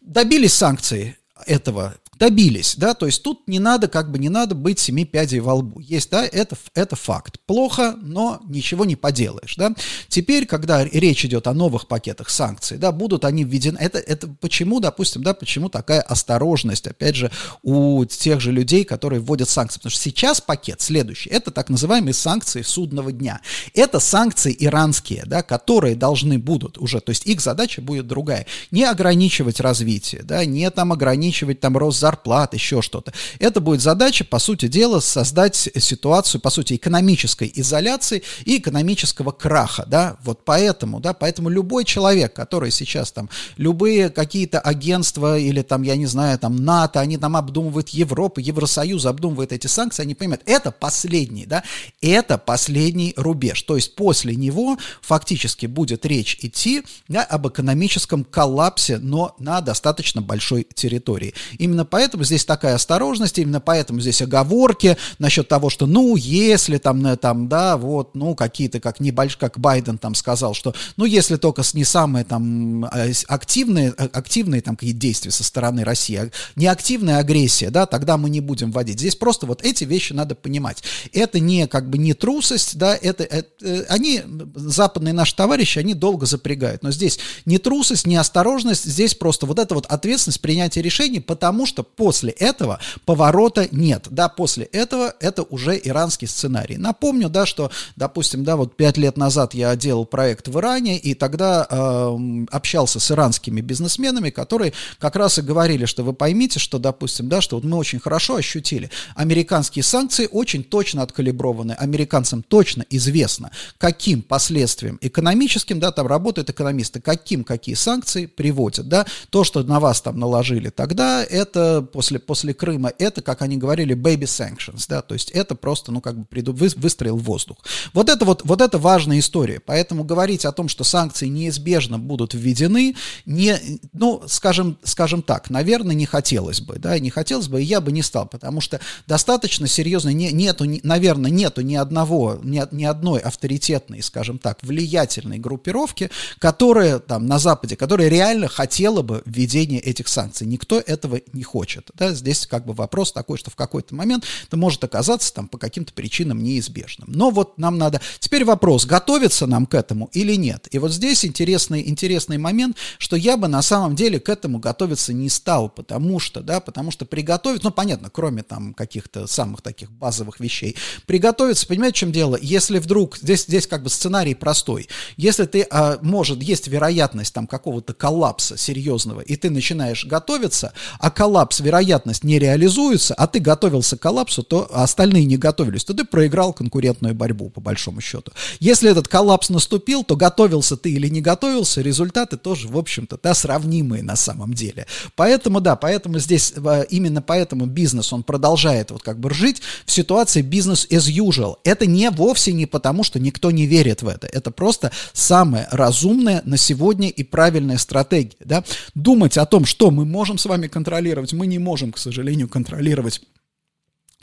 Добились 0.00 0.54
санкции 0.54 1.18
этого 1.44 1.94
добились, 2.18 2.76
да, 2.76 2.94
то 2.94 3.06
есть 3.06 3.22
тут 3.22 3.46
не 3.46 3.58
надо, 3.58 3.88
как 3.88 4.10
бы 4.10 4.18
не 4.18 4.28
надо 4.28 4.54
быть 4.54 4.78
семи 4.78 5.04
пядей 5.04 5.40
во 5.40 5.54
лбу. 5.54 5.80
Есть, 5.80 6.10
да, 6.10 6.24
это, 6.24 6.56
это 6.74 6.96
факт. 6.96 7.38
Плохо, 7.46 7.96
но 8.00 8.40
ничего 8.48 8.84
не 8.84 8.96
поделаешь, 8.96 9.56
да. 9.56 9.74
Теперь, 10.08 10.46
когда 10.46 10.84
речь 10.84 11.24
идет 11.24 11.46
о 11.46 11.54
новых 11.54 11.88
пакетах 11.88 12.30
санкций, 12.30 12.78
да, 12.78 12.92
будут 12.92 13.24
они 13.24 13.44
введены, 13.44 13.78
это, 13.78 13.98
это 13.98 14.28
почему, 14.40 14.80
допустим, 14.80 15.22
да, 15.22 15.34
почему 15.34 15.68
такая 15.68 16.00
осторожность, 16.00 16.86
опять 16.86 17.16
же, 17.16 17.30
у 17.62 18.04
тех 18.04 18.40
же 18.40 18.52
людей, 18.52 18.84
которые 18.84 19.20
вводят 19.20 19.48
санкции, 19.48 19.78
потому 19.78 19.90
что 19.90 20.02
сейчас 20.02 20.40
пакет 20.40 20.80
следующий, 20.80 21.30
это 21.30 21.50
так 21.50 21.68
называемые 21.68 22.14
санкции 22.14 22.62
судного 22.62 23.12
дня. 23.12 23.40
Это 23.74 24.00
санкции 24.00 24.56
иранские, 24.58 25.24
да, 25.26 25.42
которые 25.42 25.96
должны 25.96 26.38
будут 26.38 26.78
уже, 26.78 27.00
то 27.00 27.10
есть 27.10 27.26
их 27.26 27.40
задача 27.40 27.82
будет 27.82 28.06
другая, 28.06 28.46
не 28.70 28.84
ограничивать 28.84 29.60
развитие, 29.60 30.22
да, 30.22 30.44
не 30.44 30.70
там 30.70 30.92
ограничивать 30.92 31.60
там 31.60 31.76
рост 31.76 32.05
зарплат, 32.06 32.54
еще 32.54 32.82
что-то. 32.82 33.12
Это 33.40 33.60
будет 33.60 33.80
задача, 33.80 34.24
по 34.24 34.38
сути 34.38 34.68
дела, 34.68 35.00
создать 35.00 35.56
ситуацию, 35.56 36.40
по 36.40 36.50
сути, 36.50 36.74
экономической 36.74 37.50
изоляции 37.52 38.22
и 38.44 38.58
экономического 38.58 39.32
краха, 39.32 39.84
да, 39.88 40.16
вот 40.22 40.44
поэтому, 40.44 41.00
да, 41.00 41.14
поэтому 41.14 41.48
любой 41.48 41.84
человек, 41.84 42.32
который 42.32 42.70
сейчас 42.70 43.10
там, 43.10 43.28
любые 43.56 44.08
какие-то 44.08 44.60
агентства 44.60 45.36
или 45.36 45.62
там, 45.62 45.82
я 45.82 45.96
не 45.96 46.06
знаю, 46.06 46.38
там 46.38 46.64
НАТО, 46.64 47.00
они 47.00 47.18
там 47.18 47.36
обдумывают 47.36 47.88
Европу, 47.88 48.40
Евросоюз 48.40 49.04
обдумывает 49.04 49.50
эти 49.52 49.66
санкции, 49.66 50.02
они 50.02 50.14
понимают, 50.14 50.42
это 50.46 50.70
последний, 50.70 51.44
да, 51.44 51.64
это 52.00 52.38
последний 52.38 53.14
рубеж, 53.16 53.62
то 53.62 53.74
есть 53.74 53.96
после 53.96 54.36
него 54.36 54.78
фактически 55.00 55.66
будет 55.66 56.06
речь 56.06 56.38
идти 56.40 56.84
да, 57.08 57.24
об 57.24 57.48
экономическом 57.48 58.22
коллапсе, 58.22 58.98
но 58.98 59.34
на 59.40 59.60
достаточно 59.60 60.22
большой 60.22 60.68
территории. 60.72 61.34
Именно 61.58 61.84
поэтому 61.96 62.24
здесь 62.24 62.44
такая 62.44 62.74
осторожность, 62.74 63.38
именно 63.38 63.58
поэтому 63.58 64.00
здесь 64.00 64.20
оговорки 64.20 64.98
насчет 65.18 65.48
того, 65.48 65.70
что, 65.70 65.86
ну, 65.86 66.14
если 66.14 66.76
там, 66.76 67.06
э, 67.06 67.16
там, 67.16 67.48
да, 67.48 67.78
вот, 67.78 68.14
ну, 68.14 68.34
какие-то, 68.34 68.80
как 68.80 69.00
небольш, 69.00 69.38
как 69.38 69.58
Байден 69.58 69.96
там 69.96 70.14
сказал, 70.14 70.52
что, 70.52 70.74
ну, 70.98 71.06
если 71.06 71.36
только 71.36 71.62
с 71.62 71.72
не 71.72 71.84
самые 71.84 72.26
там 72.26 72.84
э, 72.84 73.14
активные, 73.28 73.94
э, 73.96 74.08
активные 74.12 74.60
там 74.60 74.76
какие-то 74.76 75.00
действия 75.00 75.30
со 75.30 75.42
стороны 75.42 75.84
России, 75.84 76.16
а 76.16 76.30
не 76.54 76.66
активная 76.66 77.16
агрессия, 77.16 77.70
да, 77.70 77.86
тогда 77.86 78.18
мы 78.18 78.28
не 78.28 78.40
будем 78.40 78.72
вводить. 78.72 78.98
Здесь 78.98 79.16
просто 79.16 79.46
вот 79.46 79.62
эти 79.62 79.84
вещи 79.84 80.12
надо 80.12 80.34
понимать. 80.34 80.82
Это 81.14 81.40
не 81.40 81.66
как 81.66 81.88
бы 81.88 81.96
не 81.96 82.12
трусость, 82.12 82.76
да, 82.76 82.94
это, 82.94 83.24
это 83.24 83.86
они, 83.88 84.20
западные 84.54 85.14
наши 85.14 85.34
товарищи, 85.34 85.78
они 85.78 85.94
долго 85.94 86.26
запрягают, 86.26 86.82
но 86.82 86.90
здесь 86.90 87.18
не 87.46 87.56
трусость, 87.56 88.06
не 88.06 88.16
осторожность, 88.16 88.84
здесь 88.84 89.14
просто 89.14 89.46
вот 89.46 89.58
эта 89.58 89.74
вот 89.74 89.86
ответственность 89.86 90.42
принятия 90.42 90.82
решений, 90.82 91.20
потому 91.20 91.64
что 91.64 91.85
после 91.94 92.32
этого 92.32 92.80
поворота 93.04 93.68
нет. 93.70 94.06
Да, 94.10 94.28
после 94.28 94.64
этого 94.64 95.14
это 95.20 95.42
уже 95.42 95.80
иранский 95.82 96.26
сценарий. 96.26 96.76
Напомню, 96.76 97.28
да, 97.28 97.46
что, 97.46 97.70
допустим, 97.96 98.44
да, 98.44 98.56
вот 98.56 98.76
пять 98.76 98.96
лет 98.96 99.16
назад 99.16 99.54
я 99.54 99.74
делал 99.76 100.04
проект 100.04 100.48
в 100.48 100.58
Иране, 100.58 100.98
и 100.98 101.14
тогда 101.14 101.66
э, 101.68 102.46
общался 102.50 103.00
с 103.00 103.10
иранскими 103.10 103.60
бизнесменами, 103.60 104.30
которые 104.30 104.72
как 104.98 105.16
раз 105.16 105.38
и 105.38 105.42
говорили, 105.42 105.84
что 105.84 106.02
вы 106.02 106.12
поймите, 106.12 106.58
что, 106.58 106.78
допустим, 106.78 107.28
да, 107.28 107.40
что 107.40 107.56
вот 107.56 107.64
мы 107.64 107.76
очень 107.76 108.00
хорошо 108.00 108.36
ощутили, 108.36 108.90
американские 109.14 109.82
санкции 109.82 110.28
очень 110.30 110.64
точно 110.64 111.02
откалиброваны, 111.02 111.72
американцам 111.72 112.42
точно 112.42 112.84
известно, 112.90 113.50
каким 113.78 114.22
последствиям 114.22 114.98
экономическим, 115.00 115.80
да, 115.80 115.92
там 115.92 116.06
работают 116.06 116.50
экономисты, 116.50 117.00
каким 117.00 117.44
какие 117.44 117.74
санкции 117.74 118.26
приводят, 118.26 118.88
да, 118.88 119.06
то, 119.30 119.44
что 119.44 119.62
на 119.62 119.80
вас 119.80 120.00
там 120.00 120.18
наложили 120.18 120.70
тогда, 120.70 121.24
это 121.24 121.75
после, 121.82 122.18
после 122.18 122.54
Крыма, 122.54 122.92
это, 122.98 123.22
как 123.22 123.42
они 123.42 123.56
говорили, 123.56 123.94
baby 123.94 124.24
sanctions, 124.24 124.84
да, 124.88 125.02
то 125.02 125.14
есть 125.14 125.30
это 125.30 125.54
просто, 125.54 125.92
ну, 125.92 126.00
как 126.00 126.18
бы 126.18 126.24
приду, 126.24 126.52
вы, 126.52 126.68
выстрел 126.76 127.16
воздух. 127.16 127.58
Вот 127.92 128.08
это 128.08 128.24
вот, 128.24 128.42
вот 128.44 128.60
это 128.60 128.78
важная 128.78 129.18
история, 129.18 129.60
поэтому 129.60 130.04
говорить 130.04 130.44
о 130.44 130.52
том, 130.52 130.68
что 130.68 130.84
санкции 130.84 131.26
неизбежно 131.26 131.98
будут 131.98 132.34
введены, 132.34 132.96
не, 133.24 133.58
ну, 133.92 134.22
скажем, 134.26 134.78
скажем 134.82 135.22
так, 135.22 135.50
наверное, 135.50 135.94
не 135.94 136.06
хотелось 136.06 136.60
бы, 136.60 136.78
да, 136.78 136.98
не 136.98 137.10
хотелось 137.10 137.48
бы, 137.48 137.62
и 137.62 137.64
я 137.64 137.80
бы 137.80 137.92
не 137.92 138.02
стал, 138.02 138.26
потому 138.26 138.60
что 138.60 138.80
достаточно 139.06 139.66
серьезно, 139.66 140.10
не, 140.10 140.32
нету, 140.32 140.64
не, 140.64 140.80
наверное, 140.82 141.30
нету 141.30 141.60
ни 141.60 141.74
одного, 141.74 142.38
ни, 142.42 142.62
ни 142.72 142.84
одной 142.84 143.20
авторитетной, 143.20 144.02
скажем 144.02 144.38
так, 144.38 144.58
влиятельной 144.62 145.38
группировки, 145.38 146.10
которая 146.38 146.98
там 146.98 147.26
на 147.26 147.38
Западе, 147.38 147.76
которая 147.76 148.08
реально 148.08 148.48
хотела 148.48 149.02
бы 149.02 149.22
введения 149.26 149.78
этих 149.78 150.08
санкций. 150.08 150.46
Никто 150.46 150.78
этого 150.78 151.20
не 151.32 151.42
хочет 151.42 151.65
хочет. 151.66 151.90
Да? 151.94 152.14
Здесь 152.14 152.46
как 152.46 152.64
бы 152.64 152.74
вопрос 152.74 153.12
такой, 153.12 153.38
что 153.38 153.50
в 153.50 153.56
какой-то 153.56 153.94
момент 153.94 154.24
это 154.46 154.56
может 154.56 154.84
оказаться 154.84 155.34
там 155.34 155.48
по 155.48 155.58
каким-то 155.58 155.92
причинам 155.92 156.40
неизбежным. 156.42 157.08
Но 157.10 157.30
вот 157.30 157.58
нам 157.58 157.76
надо... 157.76 158.00
Теперь 158.20 158.44
вопрос, 158.44 158.86
готовиться 158.86 159.46
нам 159.46 159.66
к 159.66 159.74
этому 159.74 160.08
или 160.12 160.36
нет? 160.36 160.68
И 160.70 160.78
вот 160.78 160.92
здесь 160.92 161.24
интересный, 161.24 161.88
интересный 161.88 162.38
момент, 162.38 162.76
что 162.98 163.16
я 163.16 163.36
бы 163.36 163.48
на 163.48 163.62
самом 163.62 163.96
деле 163.96 164.20
к 164.20 164.28
этому 164.28 164.60
готовиться 164.60 165.12
не 165.12 165.28
стал, 165.28 165.68
потому 165.68 166.20
что, 166.20 166.40
да, 166.40 166.60
потому 166.60 166.92
что 166.92 167.04
приготовить, 167.04 167.64
ну, 167.64 167.72
понятно, 167.72 168.10
кроме 168.10 168.44
там 168.44 168.72
каких-то 168.72 169.26
самых 169.26 169.60
таких 169.60 169.90
базовых 169.90 170.38
вещей, 170.38 170.76
приготовиться, 171.06 171.66
понимаете, 171.66 171.96
в 171.96 171.98
чем 171.98 172.12
дело? 172.12 172.38
Если 172.40 172.78
вдруг, 172.78 173.16
здесь, 173.16 173.46
здесь 173.46 173.66
как 173.66 173.82
бы 173.82 173.90
сценарий 173.90 174.36
простой, 174.36 174.88
если 175.16 175.46
ты, 175.46 175.66
а, 175.70 175.98
может, 176.00 176.42
есть 176.42 176.68
вероятность 176.68 177.34
там 177.34 177.48
какого-то 177.48 177.92
коллапса 177.92 178.56
серьезного, 178.56 179.20
и 179.20 179.34
ты 179.34 179.50
начинаешь 179.50 180.04
готовиться, 180.04 180.72
а 181.00 181.10
коллапс, 181.10 181.55
вероятность 181.60 182.24
не 182.24 182.38
реализуется, 182.38 183.14
а 183.14 183.26
ты 183.26 183.40
готовился 183.40 183.96
к 183.96 184.00
коллапсу, 184.00 184.42
то 184.42 184.68
остальные 184.72 185.24
не 185.24 185.36
готовились, 185.36 185.84
то 185.84 185.94
ты 185.94 186.04
проиграл 186.04 186.52
конкурентную 186.52 187.14
борьбу, 187.14 187.50
по 187.50 187.60
большому 187.60 188.00
счету. 188.00 188.32
Если 188.60 188.90
этот 188.90 189.08
коллапс 189.08 189.48
наступил, 189.50 190.04
то 190.04 190.16
готовился 190.16 190.76
ты 190.76 190.92
или 190.92 191.08
не 191.08 191.20
готовился, 191.20 191.80
результаты 191.80 192.36
тоже, 192.36 192.68
в 192.68 192.76
общем-то, 192.76 193.18
да, 193.22 193.34
сравнимые 193.34 194.02
на 194.02 194.16
самом 194.16 194.54
деле. 194.54 194.86
Поэтому, 195.14 195.60
да, 195.60 195.76
поэтому 195.76 196.18
здесь, 196.18 196.52
э, 196.56 196.84
именно 196.90 197.22
поэтому 197.22 197.66
бизнес, 197.66 198.12
он 198.12 198.22
продолжает 198.22 198.90
вот 198.90 199.02
как 199.02 199.18
бы 199.18 199.32
жить 199.32 199.62
в 199.84 199.92
ситуации 199.92 200.42
бизнес 200.42 200.86
as 200.90 201.10
usual. 201.10 201.56
Это 201.64 201.86
не 201.86 202.10
вовсе 202.10 202.52
не 202.52 202.66
потому, 202.66 203.04
что 203.04 203.18
никто 203.18 203.50
не 203.50 203.66
верит 203.66 204.02
в 204.02 204.08
это. 204.08 204.26
Это 204.26 204.50
просто 204.50 204.92
самая 205.12 205.68
разумная 205.70 206.42
на 206.44 206.56
сегодня 206.56 207.08
и 207.08 207.22
правильная 207.22 207.78
стратегия. 207.78 208.36
Да? 208.44 208.64
Думать 208.94 209.36
о 209.38 209.46
том, 209.46 209.64
что 209.64 209.90
мы 209.90 210.04
можем 210.04 210.38
с 210.38 210.46
вами 210.46 210.68
контролировать, 210.68 211.32
мы 211.32 211.45
не 211.46 211.58
можем, 211.58 211.92
к 211.92 211.98
сожалению, 211.98 212.48
контролировать 212.48 213.22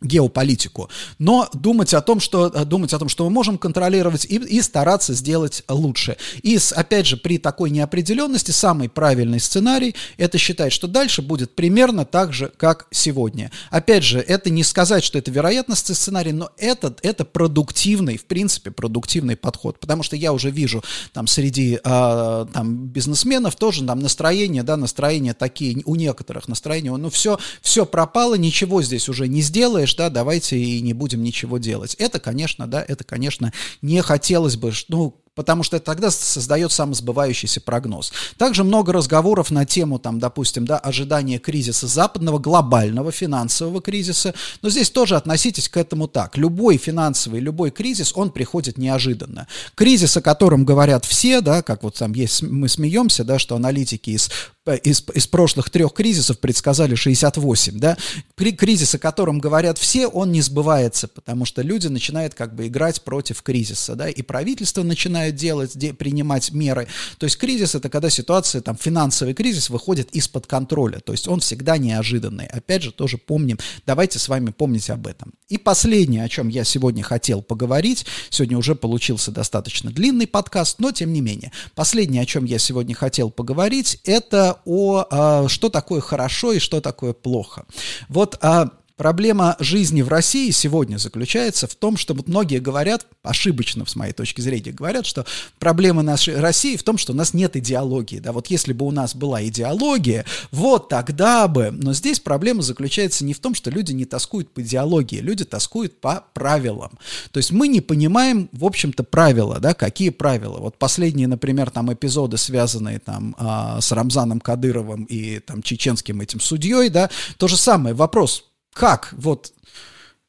геополитику, 0.03 0.89
но 1.19 1.49
думать 1.53 1.93
о 1.93 2.01
том, 2.01 2.19
что, 2.19 2.47
э, 2.47 2.65
думать 2.65 2.93
о 2.93 2.99
том, 2.99 3.09
что 3.09 3.23
мы 3.25 3.29
можем 3.29 3.57
контролировать 3.57 4.25
и, 4.25 4.35
и 4.35 4.61
стараться 4.61 5.13
сделать 5.13 5.63
лучше. 5.67 6.17
И, 6.41 6.59
опять 6.75 7.07
же, 7.07 7.17
при 7.17 7.37
такой 7.37 7.69
неопределенности 7.69 8.51
самый 8.51 8.89
правильный 8.89 9.39
сценарий– 9.39 9.95
это 10.17 10.37
считать, 10.37 10.73
что 10.73 10.87
дальше 10.87 11.21
будет 11.21 11.55
примерно 11.55 12.05
так 12.05 12.33
же, 12.33 12.51
как 12.57 12.87
сегодня. 12.91 13.51
Опять 13.69 14.03
же, 14.03 14.19
это 14.19 14.49
не 14.49 14.63
сказать, 14.63 15.03
что 15.03 15.17
это 15.17 15.31
вероятностный 15.31 15.95
сценарий, 15.95 16.33
но 16.33 16.51
это, 16.57 16.95
это 17.01 17.25
продуктивный, 17.25 18.17
в 18.17 18.25
принципе, 18.25 18.71
продуктивный 18.71 19.35
подход, 19.35 19.79
потому 19.79 20.03
что 20.03 20.15
я 20.15 20.33
уже 20.33 20.51
вижу 20.51 20.83
там 21.13 21.27
среди 21.27 21.79
э, 21.83 22.45
там, 22.53 22.87
бизнесменов 22.87 23.55
тоже 23.55 23.85
там 23.85 23.99
настроение, 23.99 24.63
да, 24.63 24.77
настроения 24.77 25.33
такие, 25.33 25.81
у 25.85 25.95
некоторых 25.95 26.47
настроения, 26.47 26.95
ну 26.95 27.09
все, 27.09 27.39
все 27.61 27.85
пропало, 27.85 28.35
ничего 28.35 28.81
здесь 28.81 29.09
уже 29.09 29.27
не 29.27 29.41
сделаешь, 29.41 29.92
говоришь, 29.93 29.95
да, 29.95 30.09
давайте 30.09 30.57
и 30.57 30.81
не 30.81 30.93
будем 30.93 31.23
ничего 31.23 31.57
делать. 31.57 31.95
Это, 31.95 32.19
конечно, 32.19 32.67
да, 32.67 32.83
это, 32.87 33.03
конечно, 33.03 33.51
не 33.81 34.01
хотелось 34.01 34.57
бы, 34.57 34.71
ну, 34.89 35.15
потому 35.35 35.63
что 35.63 35.79
тогда 35.79 36.11
создает 36.11 36.71
самосбывающийся 36.71 37.59
прогноз. 37.61 38.13
Также 38.37 38.63
много 38.63 38.93
разговоров 38.93 39.51
на 39.51 39.65
тему, 39.65 39.99
там, 39.99 40.19
допустим, 40.19 40.65
да, 40.65 40.77
ожидания 40.77 41.39
кризиса 41.39 41.87
западного, 41.87 42.39
глобального 42.39 43.11
финансового 43.11 43.81
кризиса, 43.81 44.33
но 44.61 44.69
здесь 44.69 44.91
тоже 44.91 45.15
относитесь 45.15 45.69
к 45.69 45.77
этому 45.77 46.07
так. 46.07 46.37
Любой 46.37 46.77
финансовый, 46.77 47.39
любой 47.39 47.71
кризис, 47.71 48.11
он 48.15 48.29
приходит 48.29 48.77
неожиданно. 48.77 49.47
Кризис, 49.75 50.17
о 50.17 50.21
котором 50.21 50.65
говорят 50.65 51.05
все, 51.05 51.41
да, 51.41 51.63
как 51.63 51.83
вот 51.83 51.95
там 51.95 52.13
есть, 52.13 52.43
мы 52.43 52.69
смеемся, 52.69 53.23
да, 53.23 53.39
что 53.39 53.55
аналитики 53.55 54.11
из 54.11 54.29
из, 54.71 55.03
из 55.13 55.27
прошлых 55.27 55.69
трех 55.69 55.93
кризисов 55.93 56.39
предсказали 56.39 56.95
68, 56.95 57.79
да, 57.79 57.97
кризис, 58.35 58.95
о 58.95 58.99
котором 58.99 59.39
говорят 59.39 59.77
все, 59.77 60.07
он 60.07 60.31
не 60.31 60.41
сбывается, 60.41 61.07
потому 61.07 61.43
что 61.43 61.61
люди 61.61 61.87
начинают 61.87 62.33
как 62.33 62.55
бы 62.55 62.67
играть 62.67 63.01
против 63.01 63.41
кризиса, 63.41 63.95
да, 63.95 64.09
и 64.09 64.21
правительство 64.21 64.83
начинает 64.83 65.35
делать, 65.35 65.77
де, 65.77 65.93
принимать 65.93 66.51
меры. 66.51 66.87
То 67.17 67.25
есть 67.25 67.37
кризис 67.37 67.75
это 67.75 67.89
когда 67.89 68.09
ситуация, 68.09 68.61
там, 68.61 68.77
финансовый 68.77 69.33
кризис 69.33 69.69
выходит 69.69 70.09
из-под 70.11 70.47
контроля, 70.47 70.99
то 70.99 71.11
есть 71.11 71.27
он 71.27 71.41
всегда 71.41 71.77
неожиданный. 71.77 72.45
Опять 72.45 72.83
же, 72.83 72.91
тоже 72.91 73.17
помним, 73.17 73.59
давайте 73.85 74.17
с 74.17 74.29
вами 74.29 74.51
помнить 74.51 74.89
об 74.89 75.07
этом. 75.07 75.33
И 75.49 75.57
последнее, 75.57 76.23
о 76.23 76.29
чем 76.29 76.47
я 76.47 76.63
сегодня 76.63 77.03
хотел 77.03 77.41
поговорить, 77.41 78.05
сегодня 78.29 78.57
уже 78.57 78.75
получился 78.75 79.31
достаточно 79.31 79.91
длинный 79.91 80.27
подкаст, 80.27 80.79
но 80.79 80.91
тем 80.91 81.11
не 81.11 81.19
менее, 81.19 81.51
последнее, 81.75 82.21
о 82.21 82.25
чем 82.25 82.45
я 82.45 82.59
сегодня 82.59 82.95
хотел 82.95 83.29
поговорить, 83.29 83.99
это 84.05 84.52
о 84.65 85.05
а, 85.09 85.47
что 85.47 85.69
такое 85.69 86.01
хорошо 86.01 86.53
и 86.53 86.59
что 86.59 86.81
такое 86.81 87.13
плохо. 87.13 87.65
Вот 88.09 88.37
а, 88.41 88.69
Проблема 88.95 89.55
жизни 89.59 90.03
в 90.03 90.07
России 90.07 90.51
сегодня 90.51 90.97
заключается 90.97 91.65
в 91.65 91.73
том, 91.73 91.97
что 91.97 92.13
вот 92.13 92.27
многие 92.27 92.59
говорят, 92.59 93.07
ошибочно 93.23 93.85
с 93.87 93.95
моей 93.95 94.13
точки 94.13 94.39
зрения, 94.39 94.71
говорят, 94.71 95.07
что 95.07 95.25
проблема 95.57 96.03
нашей 96.03 96.39
России 96.39 96.77
в 96.77 96.83
том, 96.83 96.99
что 96.99 97.13
у 97.13 97.15
нас 97.15 97.33
нет 97.33 97.55
идеологии. 97.55 98.19
Да, 98.19 98.31
вот 98.31 98.47
если 98.47 98.71
бы 98.71 98.85
у 98.85 98.91
нас 98.91 99.15
была 99.15 99.43
идеология, 99.43 100.25
вот 100.51 100.89
тогда 100.89 101.47
бы. 101.47 101.71
Но 101.71 101.93
здесь 101.93 102.19
проблема 102.19 102.61
заключается 102.61 103.25
не 103.25 103.33
в 103.33 103.39
том, 103.39 103.55
что 103.55 103.71
люди 103.71 103.93
не 103.93 104.05
тоскуют 104.05 104.51
по 104.51 104.61
идеологии, 104.61 105.21
люди 105.21 105.43
тоскуют 105.43 105.99
по 105.99 106.25
правилам. 106.33 106.99
То 107.31 107.39
есть 107.39 107.51
мы 107.51 107.69
не 107.69 107.81
понимаем, 107.81 108.47
в 108.51 108.63
общем-то, 108.63 109.03
правила, 109.03 109.59
да, 109.59 109.73
какие 109.73 110.09
правила. 110.09 110.59
Вот 110.59 110.77
последние, 110.77 111.27
например, 111.27 111.71
там 111.71 111.91
эпизоды, 111.91 112.37
связанные 112.37 112.99
там 112.99 113.35
а, 113.39 113.81
с 113.81 113.91
Рамзаном 113.91 114.39
Кадыровым 114.39 115.05
и 115.05 115.39
там 115.39 115.63
чеченским 115.63 116.21
этим 116.21 116.39
судьей, 116.39 116.89
да, 116.89 117.09
то 117.37 117.47
же 117.47 117.57
самое. 117.57 117.95
Вопрос, 117.95 118.52
как 118.73 119.13
вот 119.13 119.53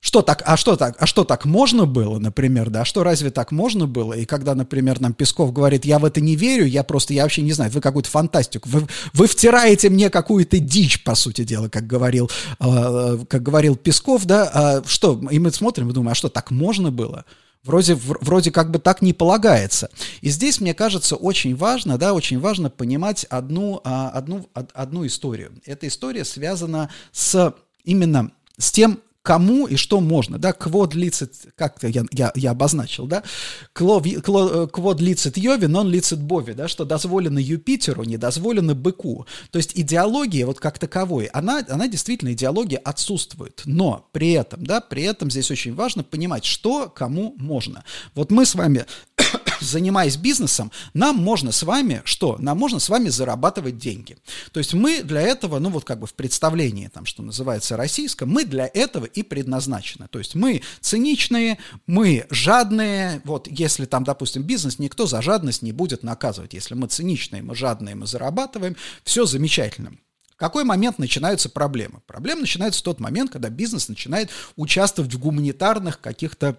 что 0.05 0.21
так, 0.21 0.43
а 0.45 0.59
что 0.59 0.77
так, 0.77 0.97
а 0.99 1.07
что 1.07 1.25
так 1.25 1.47
можно 1.47 1.87
было, 1.87 2.19
например, 2.19 2.69
да, 2.69 2.85
что 2.85 3.05
разве 3.05 3.31
так 3.31 3.53
можно 3.53 3.87
было? 3.87 4.13
И 4.13 4.27
когда, 4.27 4.55
например, 4.55 5.01
нам 5.01 5.15
Песков 5.15 5.51
говорит, 5.51 5.87
я 5.87 5.99
в 5.99 6.05
это 6.05 6.21
не 6.21 6.37
верю, 6.37 6.67
я 6.67 6.83
просто, 6.83 7.15
я 7.15 7.23
вообще 7.23 7.41
не 7.41 7.53
знаю, 7.53 7.71
вы 7.71 7.81
какую-то 7.81 8.11
фантастику, 8.11 8.69
вы, 8.69 8.87
вы 9.15 9.27
втираете 9.27 9.89
мне 9.89 10.11
какую-то 10.11 10.59
дичь, 10.59 11.03
по 11.05 11.15
сути 11.15 11.43
дела, 11.45 11.71
как 11.71 11.87
говорил, 11.87 12.31
э, 12.61 13.19
как 13.27 13.43
говорил 13.43 13.77
Песков, 13.77 14.27
да, 14.27 14.51
а 14.53 14.83
что, 14.87 15.19
и 15.31 15.39
мы 15.39 15.51
смотрим 15.51 15.89
и 15.89 15.95
думаем, 15.95 16.13
а 16.13 16.15
что, 16.15 16.29
так 16.29 16.51
можно 16.51 16.91
было? 16.91 17.25
Вроде, 17.65 17.95
вроде 17.95 18.51
как 18.51 18.71
бы 18.71 18.79
так 18.79 19.01
не 19.01 19.15
полагается. 19.15 19.89
И 20.21 20.29
здесь, 20.29 20.61
мне 20.61 20.75
кажется, 20.75 21.17
очень 21.17 21.57
важно, 21.57 21.97
да, 21.97 22.13
очень 22.13 22.39
важно 22.39 22.69
понимать 22.69 23.25
одну, 23.31 23.81
а, 23.85 24.11
одну, 24.11 24.47
одну 24.53 25.07
историю. 25.07 25.51
Эта 25.65 25.89
история 25.89 26.27
связана 26.27 26.91
с 27.11 27.55
именно 27.85 28.33
с 28.59 28.73
тем, 28.73 29.01
кому 29.25 29.67
и 29.67 29.77
что 29.77 30.01
можно, 30.01 30.39
да, 30.39 30.53
квод 30.53 30.95
лицет, 30.95 31.33
как-то 31.57 31.89
я, 31.89 32.05
я, 32.13 32.31
я 32.35 32.51
обозначил, 32.51 33.07
да, 33.07 33.25
квод 33.73 35.01
лицет 35.01 35.39
Йови, 35.39 35.67
нон 35.67 35.89
лицет 35.89 36.21
Бови, 36.21 36.53
да, 36.53 36.69
что 36.69 36.85
дозволено 36.85 37.39
Юпитеру, 37.39 38.05
не 38.05 38.19
дозволено 38.19 38.75
быку. 38.75 39.27
То 39.51 39.57
есть 39.57 39.73
идеология 39.75 40.45
вот 40.45 40.61
как 40.61 40.79
таковой, 40.79 41.25
она, 41.27 41.65
она 41.71 41.89
действительно, 41.89 42.35
идеология 42.35 42.79
отсутствует, 42.79 43.63
но 43.65 44.07
при 44.13 44.33
этом, 44.33 44.67
да, 44.67 44.83
при 44.83 45.05
этом 45.05 45.31
здесь 45.31 45.51
очень 45.51 45.75
важно 45.75 46.05
понимать, 46.05 46.45
что 46.45 46.91
кому 46.91 47.35
можно. 47.39 47.83
Вот 48.15 48.31
мы 48.31 48.45
с 48.45 48.55
вами 48.55 48.85
занимаясь 49.61 50.17
бизнесом, 50.17 50.71
нам 50.93 51.17
можно 51.17 51.53
с 51.53 51.63
вами 51.63 52.03
что? 52.05 52.37
Нам 52.39 52.59
можно 52.59 52.79
с 52.79 52.89
вами 52.89 53.09
зарабатывать 53.09 53.79
деньги. 53.79 54.17
То 54.53 54.59
есть 54.59 54.75
мы 54.75 55.03
для 55.03 55.23
этого, 55.23 55.59
ну 55.59 55.71
вот 55.71 55.85
как 55.85 56.01
бы 56.01 56.07
в 56.07 56.15
представлении, 56.15 56.89
там, 56.89 57.07
что 57.07 57.23
называется 57.23 57.77
российском, 57.77 58.29
мы 58.29 58.45
для 58.45 58.71
этого 58.73 59.07
и 59.15 59.23
предназначены. 59.23 60.09
То 60.09 60.19
есть 60.19 60.35
мы 60.35 60.63
циничные, 60.81 61.59
мы 61.87 62.27
жадные. 62.31 63.21
Вот 63.25 63.49
если 63.49 63.85
там, 63.85 64.05
допустим, 64.05 64.43
бизнес, 64.43 64.79
никто 64.79 65.07
за 65.07 65.23
жадность 65.23 65.63
не 65.63 65.73
будет 65.73 66.03
наказывать. 66.03 66.55
Если 66.55 66.75
мы 66.75 66.89
циничные, 66.89 67.43
мы 67.43 67.55
жадные, 67.55 67.95
мы 67.95 68.07
зарабатываем, 68.07 68.77
все 69.05 69.27
замечательно. 69.27 69.93
В 70.33 70.37
какой 70.37 70.65
момент 70.65 70.99
начинаются 70.99 71.49
проблемы? 71.49 72.01
Проблемы 72.07 72.43
начинаются 72.43 72.81
в 72.81 72.85
тот 72.85 72.99
момент, 72.99 73.31
когда 73.31 73.51
бизнес 73.51 73.89
начинает 73.89 74.31
участвовать 74.57 75.15
в 75.15 75.19
гуманитарных 75.19 76.01
каких-то 76.01 76.59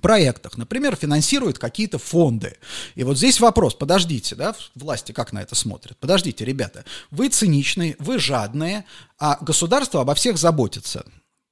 проектах, 0.00 0.56
например, 0.56 0.96
финансируют 0.96 1.58
какие-то 1.58 1.98
фонды. 1.98 2.56
И 2.94 3.04
вот 3.04 3.16
здесь 3.16 3.40
вопрос, 3.40 3.74
подождите, 3.74 4.34
да, 4.34 4.54
власти 4.74 5.12
как 5.12 5.32
на 5.32 5.42
это 5.42 5.54
смотрят? 5.54 5.96
Подождите, 5.98 6.44
ребята, 6.44 6.84
вы 7.10 7.28
циничные, 7.28 7.96
вы 7.98 8.18
жадные, 8.18 8.84
а 9.18 9.38
государство 9.40 10.00
обо 10.00 10.14
всех 10.14 10.38
заботится. 10.38 11.04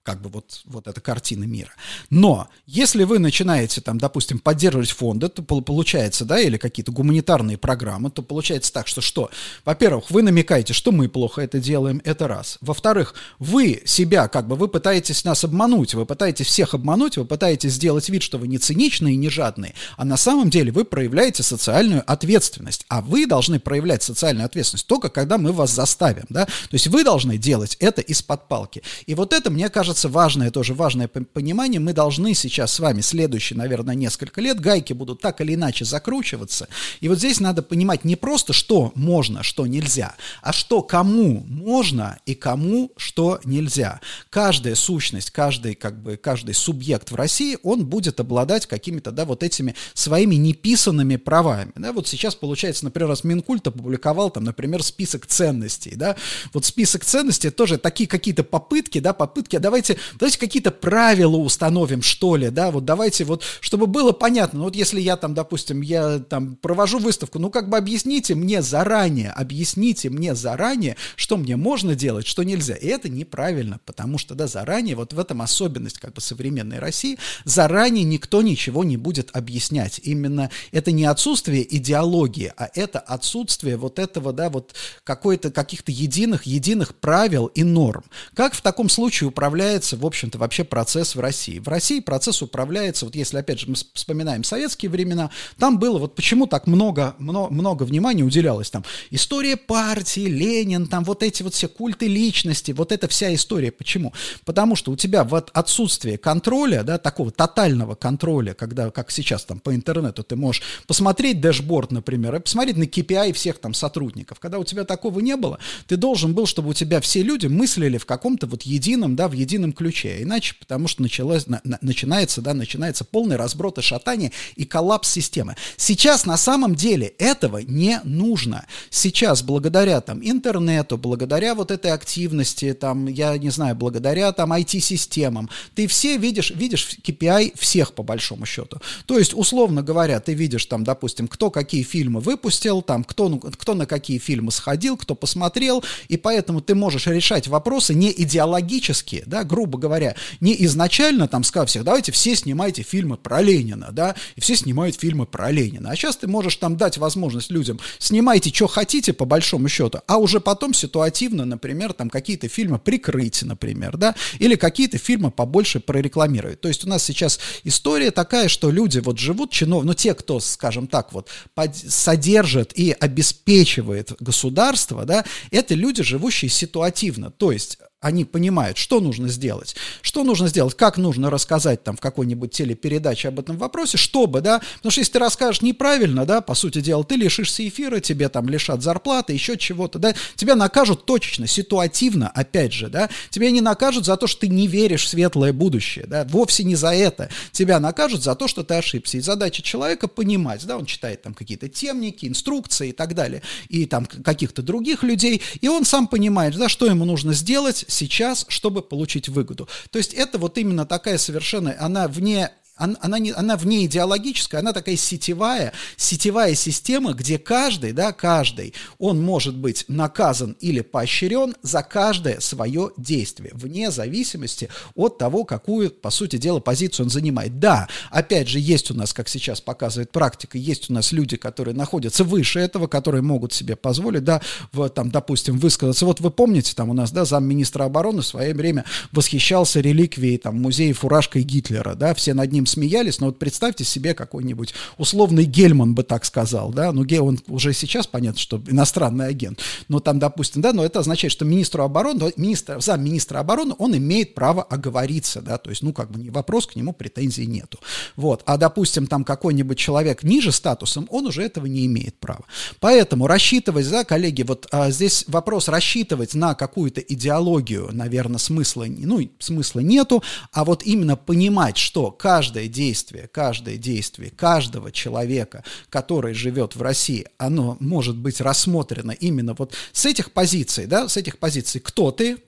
Как 0.03 0.23
бы 0.23 0.31
вот, 0.31 0.63
вот 0.65 0.89
эта 0.89 1.01
картина 1.01 1.45
мира. 1.45 1.71
Но 2.09 2.49
если 2.67 3.05
вы 3.05 3.19
начинаете 3.19 3.81
там, 3.81 3.99
допустим, 3.99 4.39
поддерживать 4.39 4.91
фонды, 4.91 5.29
то 5.29 5.43
получается, 5.43 6.25
да, 6.25 6.41
или 6.41 6.57
какие-то 6.57 6.91
гуманитарные 6.91 7.59
программы, 7.59 8.11
то 8.11 8.23
получается 8.23 8.73
так, 8.73 8.87
что 8.87 9.01
что? 9.01 9.31
Во-первых, 9.65 10.11
вы 10.11 10.23
намекаете, 10.23 10.73
что 10.73 10.91
мы 10.91 11.09
плохо 11.09 11.43
это 11.43 11.61
делаем, 11.61 12.01
это 12.05 12.29
раз. 12.29 12.59
Во-вторых, 12.61 13.15
вы 13.39 13.83
себя, 13.85 14.29
как 14.29 14.49
бы, 14.49 14.57
вы 14.57 14.69
пытаетесь 14.69 15.25
нас 15.25 15.45
обмануть, 15.45 15.95
вы 15.95 16.07
пытаетесь 16.07 16.47
всех 16.47 16.75
обмануть, 16.75 17.17
вы 17.17 17.25
пытаетесь 17.25 17.75
сделать 17.75 18.09
вид, 18.09 18.23
что 18.23 18.39
вы 18.39 18.49
не 18.49 18.59
циничные 18.59 19.15
и 19.15 19.19
не 19.19 19.29
жадные, 19.29 19.75
а 19.97 20.05
на 20.05 20.17
самом 20.17 20.49
деле 20.49 20.73
вы 20.73 20.85
проявляете 20.85 21.43
социальную 21.43 22.03
ответственность, 22.11 22.87
а 22.89 23.03
вы 23.03 23.27
должны 23.27 23.61
проявлять 23.61 24.03
социальную 24.03 24.47
ответственность 24.47 24.87
только 24.87 25.11
когда 25.11 25.37
мы 25.39 25.53
вас 25.53 25.71
заставим, 25.71 26.25
да, 26.31 26.47
то 26.47 26.73
есть 26.73 26.87
вы 26.87 27.05
должны 27.05 27.37
делать 27.37 27.77
это 27.81 28.01
из-под 28.01 28.49
палки. 28.49 28.83
И 29.07 29.15
вот 29.15 29.33
это, 29.33 29.51
мне 29.51 29.69
кажется, 29.69 29.90
кажется, 29.91 30.09
важное 30.09 30.51
тоже, 30.53 30.73
важное 30.73 31.09
понимание, 31.09 31.81
мы 31.81 31.93
должны 31.93 32.33
сейчас 32.35 32.73
с 32.73 32.79
вами 32.79 33.01
следующие, 33.01 33.59
наверное, 33.59 33.97
несколько 33.97 34.41
лет, 34.41 34.61
гайки 34.61 34.93
будут 34.93 35.21
так 35.21 35.41
или 35.41 35.55
иначе 35.55 35.85
закручиваться, 35.85 36.69
и 37.01 37.09
вот 37.09 37.19
здесь 37.19 37.41
надо 37.41 37.63
понимать 37.63 38.05
не 38.05 38.15
просто, 38.15 38.53
что 38.53 38.93
можно, 38.95 39.43
что 39.43 39.67
нельзя, 39.67 40.15
а 40.43 40.53
что 40.53 40.83
кому 40.83 41.45
можно 41.49 42.19
и 42.25 42.37
кому 42.37 42.93
что 42.97 43.41
нельзя. 43.45 44.01
Каждая 44.31 44.77
сущность, 44.77 45.33
каждый, 45.33 45.75
как 45.75 46.01
бы, 46.01 46.17
каждый 46.17 46.55
субъект 46.55 47.11
в 47.11 47.17
России, 47.17 47.59
он 47.65 47.85
будет 47.85 48.21
обладать 48.21 48.67
какими-то, 48.67 49.11
да, 49.11 49.25
вот 49.25 49.43
этими 49.43 49.75
своими 49.95 50.37
неписанными 50.37 51.17
правами, 51.17 51.73
да, 51.75 51.93
вот 51.93 52.07
сейчас 52.07 52.37
получается, 52.37 52.85
например, 52.85 53.09
раз 53.09 53.25
Минкульт 53.25 53.67
опубликовал 53.67 54.31
там, 54.31 54.45
например, 54.45 54.85
список 54.85 55.27
ценностей, 55.27 55.97
да, 55.97 56.15
вот 56.55 56.65
список 56.65 57.05
ценностей 57.05 57.51
тоже 57.51 57.77
такие 57.77 58.09
какие-то 58.09 58.45
попытки, 58.45 59.01
да, 59.01 59.13
попытки, 59.13 59.57
а 59.57 59.61
давай 59.61 59.80
давайте, 59.81 59.97
давайте 60.19 60.39
какие-то 60.39 60.71
правила 60.71 61.37
установим, 61.37 62.03
что 62.03 62.37
ли, 62.37 62.51
да, 62.51 62.71
вот 62.71 62.85
давайте 62.85 63.25
вот, 63.25 63.43
чтобы 63.61 63.87
было 63.87 64.13
понятно, 64.13 64.59
ну 64.59 64.65
вот 64.67 64.77
если 64.77 65.01
я 65.01 65.17
там, 65.17 65.35
допустим, 65.35 65.81
я 65.81 66.19
там 66.19 66.57
провожу 66.57 66.99
выставку, 66.99 67.39
ну 67.39 67.51
как 67.51 67.69
бы 67.69 67.77
объясните 67.77 68.35
мне 68.35 68.63
заранее, 68.63 69.31
объясните 69.31 70.11
мне 70.11 70.35
заранее, 70.35 70.97
что 71.17 71.37
мне 71.37 71.57
можно 71.57 71.95
делать, 71.95 72.27
что 72.27 72.43
нельзя, 72.43 72.75
и 72.75 72.87
это 72.87 73.09
неправильно, 73.09 73.81
потому 73.87 74.19
что, 74.19 74.35
да, 74.35 74.47
заранее, 74.47 74.97
вот 74.97 75.13
в 75.13 75.19
этом 75.19 75.43
особенность 75.43 75.99
как 75.99 76.13
бы 76.13 76.21
современной 76.21 76.79
России, 76.79 77.19
заранее 77.45 78.05
никто 78.05 78.43
ничего 78.43 78.85
не 78.85 78.97
будет 78.97 79.31
объяснять, 79.33 80.01
именно 80.03 80.51
это 80.73 80.93
не 80.93 81.07
отсутствие 81.07 81.65
идеологии, 81.77 82.53
а 82.57 82.69
это 82.75 82.99
отсутствие 82.99 83.77
вот 83.77 83.99
этого, 83.99 84.33
да, 84.33 84.51
вот 84.51 84.75
какой-то, 85.05 85.51
каких-то 85.51 85.91
единых, 85.91 86.45
единых 86.45 86.95
правил 86.95 87.47
и 87.47 87.63
норм. 87.65 88.05
Как 88.35 88.55
в 88.55 88.61
таком 88.61 88.89
случае 88.89 89.29
управляет 89.29 89.70
управляется, 89.71 89.97
в 89.97 90.07
общем-то, 90.07 90.39
вообще 90.39 90.65
процесс 90.65 91.15
в 91.15 91.21
России. 91.21 91.61
В 91.61 91.69
России 91.69 92.01
процесс 92.01 92.43
управляется, 92.43 93.05
вот 93.05 93.15
если, 93.15 93.39
опять 93.39 93.61
же, 93.61 93.69
мы 93.69 93.77
вспоминаем 93.95 94.43
советские 94.43 94.91
времена, 94.91 95.31
там 95.59 95.79
было, 95.79 95.99
вот 95.99 96.17
почему 96.17 96.47
так 96.47 96.67
много, 96.67 97.15
много, 97.19 97.53
много 97.53 97.83
внимания 97.85 98.25
уделялось 98.25 98.71
там, 98.71 98.85
история 99.11 99.57
партии, 99.57 100.27
Ленин, 100.27 100.89
там 100.89 101.05
вот 101.05 101.23
эти 101.23 101.45
вот 101.45 101.55
все 101.55 101.69
культы 101.69 102.09
личности, 102.09 102.73
вот 102.73 102.91
эта 102.91 103.07
вся 103.07 103.33
история. 103.33 103.71
Почему? 103.71 104.13
Потому 104.45 104.75
что 104.75 104.91
у 104.91 104.97
тебя 104.97 105.23
вот 105.23 105.51
отсутствие 105.55 106.19
контроля, 106.19 106.83
да, 106.83 106.99
такого 106.99 107.31
тотального 107.31 107.95
контроля, 107.95 108.55
когда, 108.55 108.91
как 108.91 109.13
сейчас 109.13 109.45
там 109.45 109.61
по 109.61 109.73
интернету 109.73 110.25
ты 110.25 110.35
можешь 110.35 110.63
посмотреть 110.89 111.41
дэшборд, 111.41 111.93
например, 111.93 112.35
и 112.35 112.41
посмотреть 112.41 112.77
на 112.77 112.85
KPI 112.85 113.33
всех 113.35 113.59
там 113.59 113.75
сотрудников. 113.75 114.41
Когда 114.41 114.59
у 114.59 114.65
тебя 114.65 114.85
такого 114.85 115.21
не 115.21 115.37
было, 115.37 115.61
ты 115.87 115.97
должен 115.97 116.35
был, 116.35 116.47
чтобы 116.47 116.71
у 116.71 116.75
тебя 116.75 117.01
все 117.01 117.23
люди 117.23 117.47
мыслили 117.47 117.99
в 117.99 118.07
каком-то 118.07 118.49
вот 118.49 118.63
едином, 118.63 119.15
да, 119.15 119.29
в 119.29 119.33
едином 119.33 119.60
едином 119.61 119.73
ключе. 119.73 120.23
Иначе, 120.23 120.55
потому 120.59 120.89
что 120.89 121.03
началось, 121.03 121.47
на, 121.47 121.61
на, 121.65 121.79
начинается, 121.81 122.41
да, 122.41 122.55
начинается 122.55 123.05
полный 123.05 123.37
разброд 123.37 123.79
и 123.79 123.83
шатание 123.83 124.33
и 124.57 124.65
коллапс 124.65 125.11
системы. 125.11 125.57
Сейчас 125.77 126.27
на 126.27 126.37
самом 126.37 126.75
деле 126.75 127.09
этого 127.19 127.59
не 127.59 128.01
нужно. 128.05 128.67
Сейчас 128.91 129.43
благодаря 129.43 130.01
там 130.01 130.21
интернету, 130.23 130.97
благодаря 130.97 131.55
вот 131.55 131.71
этой 131.71 131.93
активности, 131.93 132.73
там, 132.73 133.07
я 133.07 133.37
не 133.39 133.51
знаю, 133.51 133.77
благодаря 133.77 134.33
там 134.33 134.53
IT-системам, 134.53 135.51
ты 135.75 135.87
все 135.87 136.17
видишь, 136.17 136.51
видишь 136.51 136.99
KPI 137.03 137.59
всех 137.59 137.93
по 137.93 138.03
большому 138.03 138.47
счету. 138.47 138.81
То 139.07 139.19
есть, 139.19 139.35
условно 139.35 139.83
говоря, 139.83 140.21
ты 140.21 140.35
видишь 140.35 140.67
там, 140.67 140.85
допустим, 140.85 141.29
кто 141.29 141.51
какие 141.51 141.83
фильмы 141.83 142.21
выпустил, 142.21 142.83
там, 142.83 143.05
кто, 143.05 143.29
ну, 143.29 143.39
кто 143.39 143.75
на 143.75 143.87
какие 143.87 144.19
фильмы 144.19 144.51
сходил, 144.53 144.97
кто 144.97 145.15
посмотрел, 145.15 145.85
и 146.09 146.17
поэтому 146.17 146.61
ты 146.61 146.75
можешь 146.75 147.07
решать 147.07 147.49
вопросы 147.49 147.95
не 147.95 148.11
идеологически, 148.11 149.25
да, 149.27 149.45
грубо 149.51 149.79
говоря, 149.79 150.15
не 150.39 150.55
изначально 150.65 151.27
там 151.27 151.43
сказав 151.43 151.69
всех, 151.69 151.83
давайте 151.83 152.13
все 152.13 152.37
снимайте 152.37 152.83
фильмы 152.83 153.17
про 153.17 153.43
Ленина, 153.43 153.89
да, 153.91 154.15
и 154.37 154.41
все 154.41 154.55
снимают 154.55 154.95
фильмы 154.95 155.27
про 155.27 155.51
Ленина. 155.51 155.91
А 155.91 155.97
сейчас 155.97 156.17
ты 156.17 156.29
можешь 156.29 156.55
там 156.57 156.77
дать 156.77 156.99
возможность 156.99 157.51
людям, 157.51 157.81
снимайте, 157.99 158.51
что 158.55 158.69
хотите, 158.69 159.13
по 159.13 159.25
большому 159.25 159.69
счету, 159.69 159.99
а 160.07 160.19
уже 160.19 160.39
потом 160.39 160.73
ситуативно, 160.73 161.45
например, 161.45 161.93
там 161.93 162.09
какие-то 162.11 162.47
фильмы 162.47 162.79
прикрыть, 162.79 163.43
например, 163.43 163.97
да, 163.97 164.15
или 164.39 164.55
какие-то 164.55 164.99
фильмы 164.99 165.33
побольше 165.33 165.81
прорекламировать. 165.81 166.61
То 166.61 166.69
есть 166.69 166.85
у 166.85 166.89
нас 166.89 167.03
сейчас 167.03 167.41
история 167.65 168.13
такая, 168.13 168.47
что 168.47 168.71
люди 168.71 169.01
вот 169.01 169.19
живут, 169.19 169.51
чинов, 169.51 169.83
ну, 169.83 169.95
те, 169.95 170.15
кто, 170.15 170.39
скажем 170.39 170.87
так, 170.87 171.13
вот, 171.13 171.29
под, 171.55 171.77
содержит 171.77 172.73
и 172.79 172.93
обеспечивает 172.93 174.13
государство, 174.21 175.05
да, 175.05 175.25
это 175.51 175.75
люди, 175.75 176.05
живущие 176.05 176.51
ситуативно, 176.51 177.33
то 177.33 177.51
есть 177.51 177.79
они 178.01 178.25
понимают, 178.25 178.79
что 178.79 179.01
нужно 179.01 179.29
сделать, 179.29 179.77
что 180.01 180.25
нужно 180.25 180.49
сделать, 180.49 180.75
как 180.75 180.97
нужно 180.97 181.29
рассказать 181.29 181.85
там 181.85 181.97
в 181.97 182.01
какой-нибудь 182.01 182.51
телепередаче 182.51 183.29
об 183.29 183.39
этом 183.41 183.59
вопросе, 183.59 183.99
чтобы, 183.99 184.41
да, 184.41 184.63
потому 184.77 184.91
что 184.91 185.03
если 185.03 185.13
ты 185.13 185.19
расскажешь 185.19 185.61
неправильно, 185.61 186.25
да, 186.25 186.41
по 186.41 186.55
сути 186.55 186.81
дела, 186.81 187.05
ты 187.05 187.17
лишишься 187.17 187.67
эфира, 187.67 188.01
тебе 188.01 188.31
там 188.31 188.49
лишат 188.49 188.83
зарплаты, 188.83 189.35
еще 189.35 189.59
чего-то, 189.59 189.99
да, 189.99 190.15
тебя 190.35 190.57
накажут 190.57 191.05
точечно, 191.05 191.47
ситуативно, 191.47 192.29
опять 192.29 192.73
же, 192.73 192.89
да, 192.89 193.11
тебя 193.29 193.51
не 193.51 193.61
накажут 193.61 194.07
за 194.07 194.17
то, 194.17 194.27
что 194.27 194.41
ты 194.41 194.49
не 194.49 194.67
веришь 194.67 195.05
в 195.05 195.09
светлое 195.09 195.53
будущее, 195.53 196.07
да, 196.07 196.25
вовсе 196.25 196.65
не 196.65 196.77
за 196.77 196.95
это, 196.95 197.29
тебя 197.53 197.81
накажут 197.81 198.23
за 198.23 198.35
то, 198.35 198.49
что 198.49 198.65
ты 198.65 198.75
ошибся, 198.75 199.19
и 199.19 199.21
задача 199.21 199.61
человека 199.61 200.09
понимать, 200.09 200.65
да, 200.65 200.79
он 200.79 200.87
читает 200.87 201.21
там 201.21 201.35
какие-то 201.35 201.69
темники, 201.69 202.25
инструкции 202.25 202.89
и 202.89 202.93
так 202.93 203.15
далее, 203.15 203.43
и 203.69 203.85
там 203.85 204.07
каких-то 204.07 204.63
других 204.63 205.03
людей, 205.03 205.43
и 205.61 205.69
он 205.69 205.85
сам 205.85 206.07
понимает, 206.07 206.57
да, 206.57 206.71
что 206.71 206.87
ему 206.87 207.05
нужно 207.05 207.35
сделать, 207.35 207.85
сейчас, 207.91 208.47
чтобы 208.49 208.83
получить 208.83 209.29
выгоду. 209.29 209.69
То 209.91 209.99
есть 209.99 210.15
это 210.15 210.39
вот 210.39 210.57
именно 210.59 210.87
такая 210.87 211.19
совершенно, 211.19 211.77
она 211.79 212.09
вне 212.09 212.51
она, 212.81 213.19
не, 213.19 213.33
она 213.33 213.57
вне 213.57 213.85
идеологическая, 213.85 214.61
она 214.61 214.73
такая 214.73 214.97
сетевая, 214.97 215.73
сетевая 215.97 216.55
система, 216.55 217.13
где 217.13 217.39
каждый, 217.39 217.93
да, 217.93 218.13
каждый, 218.13 218.75
он 218.99 219.23
может 219.23 219.57
быть 219.57 219.85
наказан 219.89 220.57
или 220.61 220.81
поощрен 220.81 221.55
за 221.63 221.83
каждое 221.83 222.41
свое 222.41 222.93
действие, 222.97 223.53
вне 223.55 223.91
зависимости 223.91 224.69
от 224.95 225.19
того, 225.19 225.45
какую, 225.45 225.91
по 225.91 226.11
сути 226.11 226.37
дела, 226.37 226.61
позицию 226.61 227.07
он 227.07 227.11
занимает. 227.11 227.59
Да, 227.59 227.89
опять 228.11 228.49
же, 228.49 228.59
есть 228.59 228.91
у 228.91 228.95
нас, 228.95 229.13
как 229.13 229.29
сейчас 229.29 229.61
показывает 229.61 230.11
практика, 230.11 230.57
есть 230.57 230.91
у 230.91 230.95
нас 230.95 231.13
люди, 231.13 231.37
которые 231.37 231.75
находятся 231.75 232.25
выше 232.25 232.61
этого, 232.61 232.87
которые 232.87 233.23
могут 233.23 233.53
себе 233.53 233.77
позволить, 233.77 234.25
да, 234.25 234.41
в, 234.73 234.89
там, 234.89 235.11
допустим, 235.11 235.59
высказаться. 235.59 236.07
Вот 236.07 236.21
вы 236.21 236.31
помните, 236.31 236.73
там 236.75 236.89
у 236.91 236.95
нас, 236.95 237.13
да, 237.13 237.25
замминистра 237.25 237.85
обороны 237.85 238.23
в 238.23 238.27
свое 238.27 238.55
время 238.55 238.85
восхищался 239.13 239.81
реликвией, 239.81 240.39
там, 240.39 240.61
музея 240.61 240.95
фуражкой 240.95 241.43
Гитлера, 241.43 241.95
да, 241.95 242.15
все 242.15 242.33
над 242.35 242.53
ним 242.53 242.67
смеялись, 242.71 243.21
но 243.21 243.27
вот 243.27 243.39
представьте 243.39 243.85
себе 243.85 244.15
какой-нибудь 244.15 244.75
условный 244.99 245.45
Гельман 245.45 245.95
бы 245.95 246.03
так 246.03 246.25
сказал, 246.25 246.71
да, 246.71 246.93
ну, 246.93 247.05
он 247.21 247.39
уже 247.49 247.73
сейчас 247.73 248.07
понятно, 248.07 248.41
что 248.41 248.61
иностранный 248.67 249.27
агент, 249.27 249.61
но 249.89 250.01
там, 250.01 250.19
допустим, 250.19 250.63
да, 250.63 250.73
но 250.73 250.85
это 250.85 251.01
означает, 251.01 251.33
что 251.33 251.45
министру 251.45 251.83
обороны, 251.83 252.33
министр, 252.37 252.81
замминистра 252.81 253.39
обороны, 253.41 253.75
он 253.79 253.97
имеет 253.97 254.35
право 254.35 254.63
оговориться, 254.63 255.43
да, 255.43 255.59
то 255.59 255.71
есть, 255.71 255.83
ну, 255.83 255.93
как 255.93 256.11
бы 256.11 256.21
не 256.21 256.31
вопрос, 256.31 256.67
к 256.67 256.77
нему 256.77 256.93
претензий 256.93 257.47
нету, 257.47 257.79
вот, 258.17 258.43
а, 258.47 258.57
допустим, 258.57 259.07
там 259.07 259.25
какой-нибудь 259.25 259.79
человек 259.79 260.23
ниже 260.23 260.53
статусом, 260.53 261.07
он 261.11 261.27
уже 261.27 261.43
этого 261.43 261.67
не 261.67 261.87
имеет 261.87 262.19
права, 262.19 262.45
поэтому 262.79 263.27
рассчитывать, 263.27 263.91
да, 263.91 264.05
коллеги, 264.05 264.43
вот 264.43 264.67
а, 264.71 264.91
здесь 264.91 265.25
вопрос 265.29 265.69
рассчитывать 265.69 266.35
на 266.35 266.55
какую-то 266.55 267.01
идеологию, 267.01 267.91
наверное, 267.93 268.39
смысла, 268.39 268.87
ну, 268.89 269.29
смысла 269.39 269.81
нету, 269.81 270.23
а 270.53 270.65
вот 270.65 270.83
именно 270.85 271.17
понимать, 271.17 271.77
что 271.77 272.11
каждый 272.11 272.60
каждое 272.61 272.69
действие, 272.69 273.29
каждое 273.29 273.77
действие 273.77 274.31
каждого 274.31 274.93
человека, 274.93 275.65
который 275.89 276.35
живет 276.35 276.77
в 276.77 276.83
России, 276.83 277.27
оно 277.39 277.77
может 277.81 278.17
быть 278.17 278.41
рассмотрено 278.41 279.13
именно 279.13 279.55
вот 279.55 279.75
с 279.93 280.07
этих 280.07 280.33
позиций, 280.33 280.87
да, 280.87 281.09
с 281.09 281.17
этих 281.17 281.39
позиций, 281.39 281.81
кто 281.81 282.11
ты, 282.11 282.39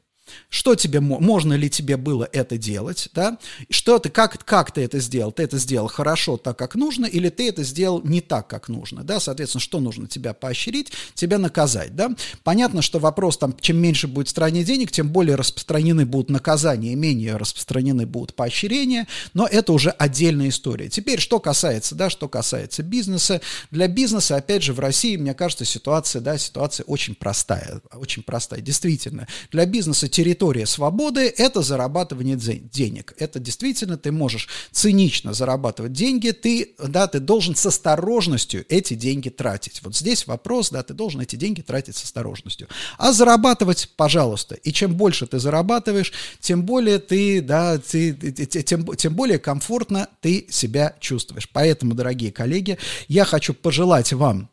что 0.48 0.74
тебе, 0.74 1.00
можно 1.00 1.54
ли 1.54 1.70
тебе 1.70 1.96
было 1.96 2.28
это 2.32 2.58
делать, 2.58 3.08
да, 3.14 3.38
что 3.70 3.98
ты, 3.98 4.10
как, 4.10 4.44
как 4.44 4.72
ты 4.72 4.82
это 4.82 4.98
сделал, 5.00 5.32
ты 5.32 5.42
это 5.42 5.58
сделал 5.58 5.88
хорошо, 5.88 6.36
так, 6.36 6.58
как 6.58 6.74
нужно, 6.74 7.06
или 7.06 7.28
ты 7.28 7.48
это 7.48 7.62
сделал 7.64 8.02
не 8.02 8.20
так, 8.20 8.48
как 8.48 8.68
нужно, 8.68 9.02
да, 9.02 9.20
соответственно, 9.20 9.60
что 9.60 9.80
нужно 9.80 10.08
тебя 10.08 10.34
поощрить, 10.34 10.92
тебя 11.14 11.38
наказать, 11.38 11.94
да. 11.94 12.10
Понятно, 12.42 12.82
что 12.82 12.98
вопрос 12.98 13.38
там, 13.38 13.56
чем 13.60 13.78
меньше 13.78 14.08
будет 14.08 14.28
в 14.28 14.30
стране 14.30 14.64
денег, 14.64 14.90
тем 14.92 15.08
более 15.08 15.36
распространены 15.36 16.06
будут 16.06 16.30
наказания, 16.30 16.94
менее 16.94 17.36
распространены 17.36 18.06
будут 18.06 18.34
поощрения, 18.34 19.06
но 19.34 19.46
это 19.46 19.72
уже 19.72 19.90
отдельная 19.90 20.48
история. 20.48 20.88
Теперь, 20.88 21.20
что 21.20 21.40
касается, 21.40 21.94
да, 21.94 22.10
что 22.10 22.28
касается 22.28 22.82
бизнеса, 22.82 23.40
для 23.70 23.88
бизнеса, 23.88 24.36
опять 24.36 24.62
же, 24.62 24.72
в 24.72 24.80
России, 24.80 25.16
мне 25.16 25.34
кажется, 25.34 25.64
ситуация, 25.64 26.20
да, 26.20 26.38
ситуация 26.38 26.84
очень 26.84 27.14
простая, 27.14 27.80
очень 27.92 28.22
простая, 28.22 28.60
действительно. 28.60 29.26
Для 29.50 29.66
бизнеса 29.66 30.08
территория 30.22 30.66
свободы– 30.66 31.34
это 31.36 31.62
зарабатывание 31.62 32.36
денег. 32.36 33.12
Это 33.18 33.40
действительно 33.40 33.98
ты 33.98 34.12
можешь 34.12 34.48
цинично 34.70 35.34
зарабатывать 35.34 35.92
деньги, 35.92 36.30
ты, 36.30 36.76
да, 36.78 37.08
ты 37.08 37.18
должен 37.18 37.56
с 37.56 37.66
осторожностью 37.66 38.64
эти 38.68 38.94
деньги 38.94 39.30
тратить. 39.30 39.82
Вот 39.82 39.96
здесь 39.96 40.28
вопрос, 40.28 40.70
да, 40.70 40.84
ты 40.84 40.94
должен 40.94 41.22
эти 41.22 41.34
деньги 41.34 41.60
тратить 41.60 41.96
с 41.96 42.04
осторожностью. 42.04 42.68
А 42.98 43.12
зарабатывать, 43.12 43.90
пожалуйста. 43.96 44.54
И 44.54 44.72
чем 44.72 44.94
больше 44.94 45.26
ты 45.26 45.40
зарабатываешь, 45.40 46.12
тем 46.38 46.62
более 46.62 47.00
ты, 47.00 47.40
да, 47.40 47.78
ты, 47.78 48.12
тем, 48.12 48.94
тем 48.94 49.14
более 49.14 49.40
комфортно 49.40 50.06
ты 50.20 50.46
себя 50.50 50.94
чувствуешь. 51.00 51.48
Поэтому, 51.52 51.94
дорогие 51.94 52.30
коллеги, 52.30 52.78
я 53.08 53.24
хочу 53.24 53.54
пожелать 53.54 54.12
вам 54.12 54.52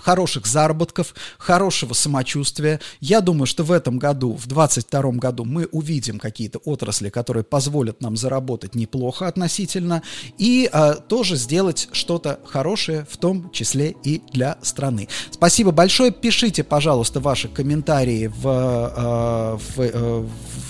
хороших 0.00 0.46
заработков, 0.46 1.14
хорошего 1.38 1.92
самочувствия. 1.92 2.80
Я 3.00 3.20
думаю, 3.20 3.46
что 3.46 3.64
в 3.64 3.72
этом 3.72 3.98
году, 3.98 4.34
в 4.34 4.46
2022 4.46 5.12
году, 5.12 5.44
мы 5.44 5.66
увидим 5.66 6.18
какие-то 6.18 6.58
отрасли, 6.58 7.10
которые 7.10 7.44
позволят 7.44 8.00
нам 8.00 8.16
заработать 8.16 8.74
неплохо 8.74 9.26
относительно, 9.26 10.02
и 10.38 10.68
э, 10.72 10.94
тоже 11.08 11.36
сделать 11.36 11.88
что-то 11.92 12.40
хорошее, 12.44 13.06
в 13.10 13.16
том 13.16 13.50
числе 13.50 13.94
и 14.04 14.22
для 14.32 14.58
страны. 14.62 15.08
Спасибо 15.30 15.70
большое. 15.70 16.10
Пишите, 16.10 16.64
пожалуйста, 16.64 17.20
ваши 17.20 17.48
комментарии 17.48 18.26
в, 18.26 18.46
э, 18.46 19.58
в, 19.76 19.80
э, 19.80 20.26
в 20.26 20.69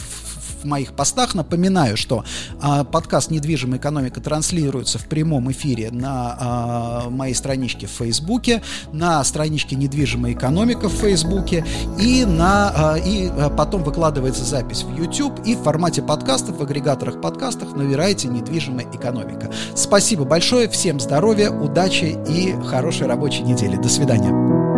в 0.60 0.64
моих 0.64 0.92
постах. 0.92 1.34
Напоминаю, 1.34 1.96
что 1.96 2.24
а, 2.60 2.84
подкаст 2.84 3.30
«Недвижимая 3.30 3.78
экономика» 3.78 4.20
транслируется 4.20 4.98
в 4.98 5.06
прямом 5.06 5.50
эфире 5.52 5.90
на 5.90 6.36
а, 6.38 7.10
моей 7.10 7.34
страничке 7.34 7.86
в 7.86 7.90
Фейсбуке, 7.90 8.62
на 8.92 9.22
страничке 9.24 9.76
«Недвижимая 9.76 10.32
экономика» 10.32 10.88
в 10.88 10.92
Фейсбуке 10.92 11.64
и, 11.98 12.24
на, 12.24 12.92
а, 12.94 12.96
и 12.96 13.28
а, 13.28 13.50
потом 13.50 13.82
выкладывается 13.82 14.44
запись 14.44 14.82
в 14.82 14.96
YouTube 14.96 15.40
и 15.46 15.54
в 15.54 15.62
формате 15.62 16.02
подкастов, 16.02 16.58
в 16.58 16.62
агрегаторах 16.62 17.20
подкастов 17.20 17.76
набирайте 17.76 18.28
«Недвижимая 18.28 18.86
экономика». 18.92 19.50
Спасибо 19.74 20.24
большое, 20.24 20.68
всем 20.68 21.00
здоровья, 21.00 21.50
удачи 21.50 22.16
и 22.28 22.54
хорошей 22.66 23.06
рабочей 23.06 23.42
недели. 23.42 23.76
До 23.76 23.88
свидания. 23.88 24.69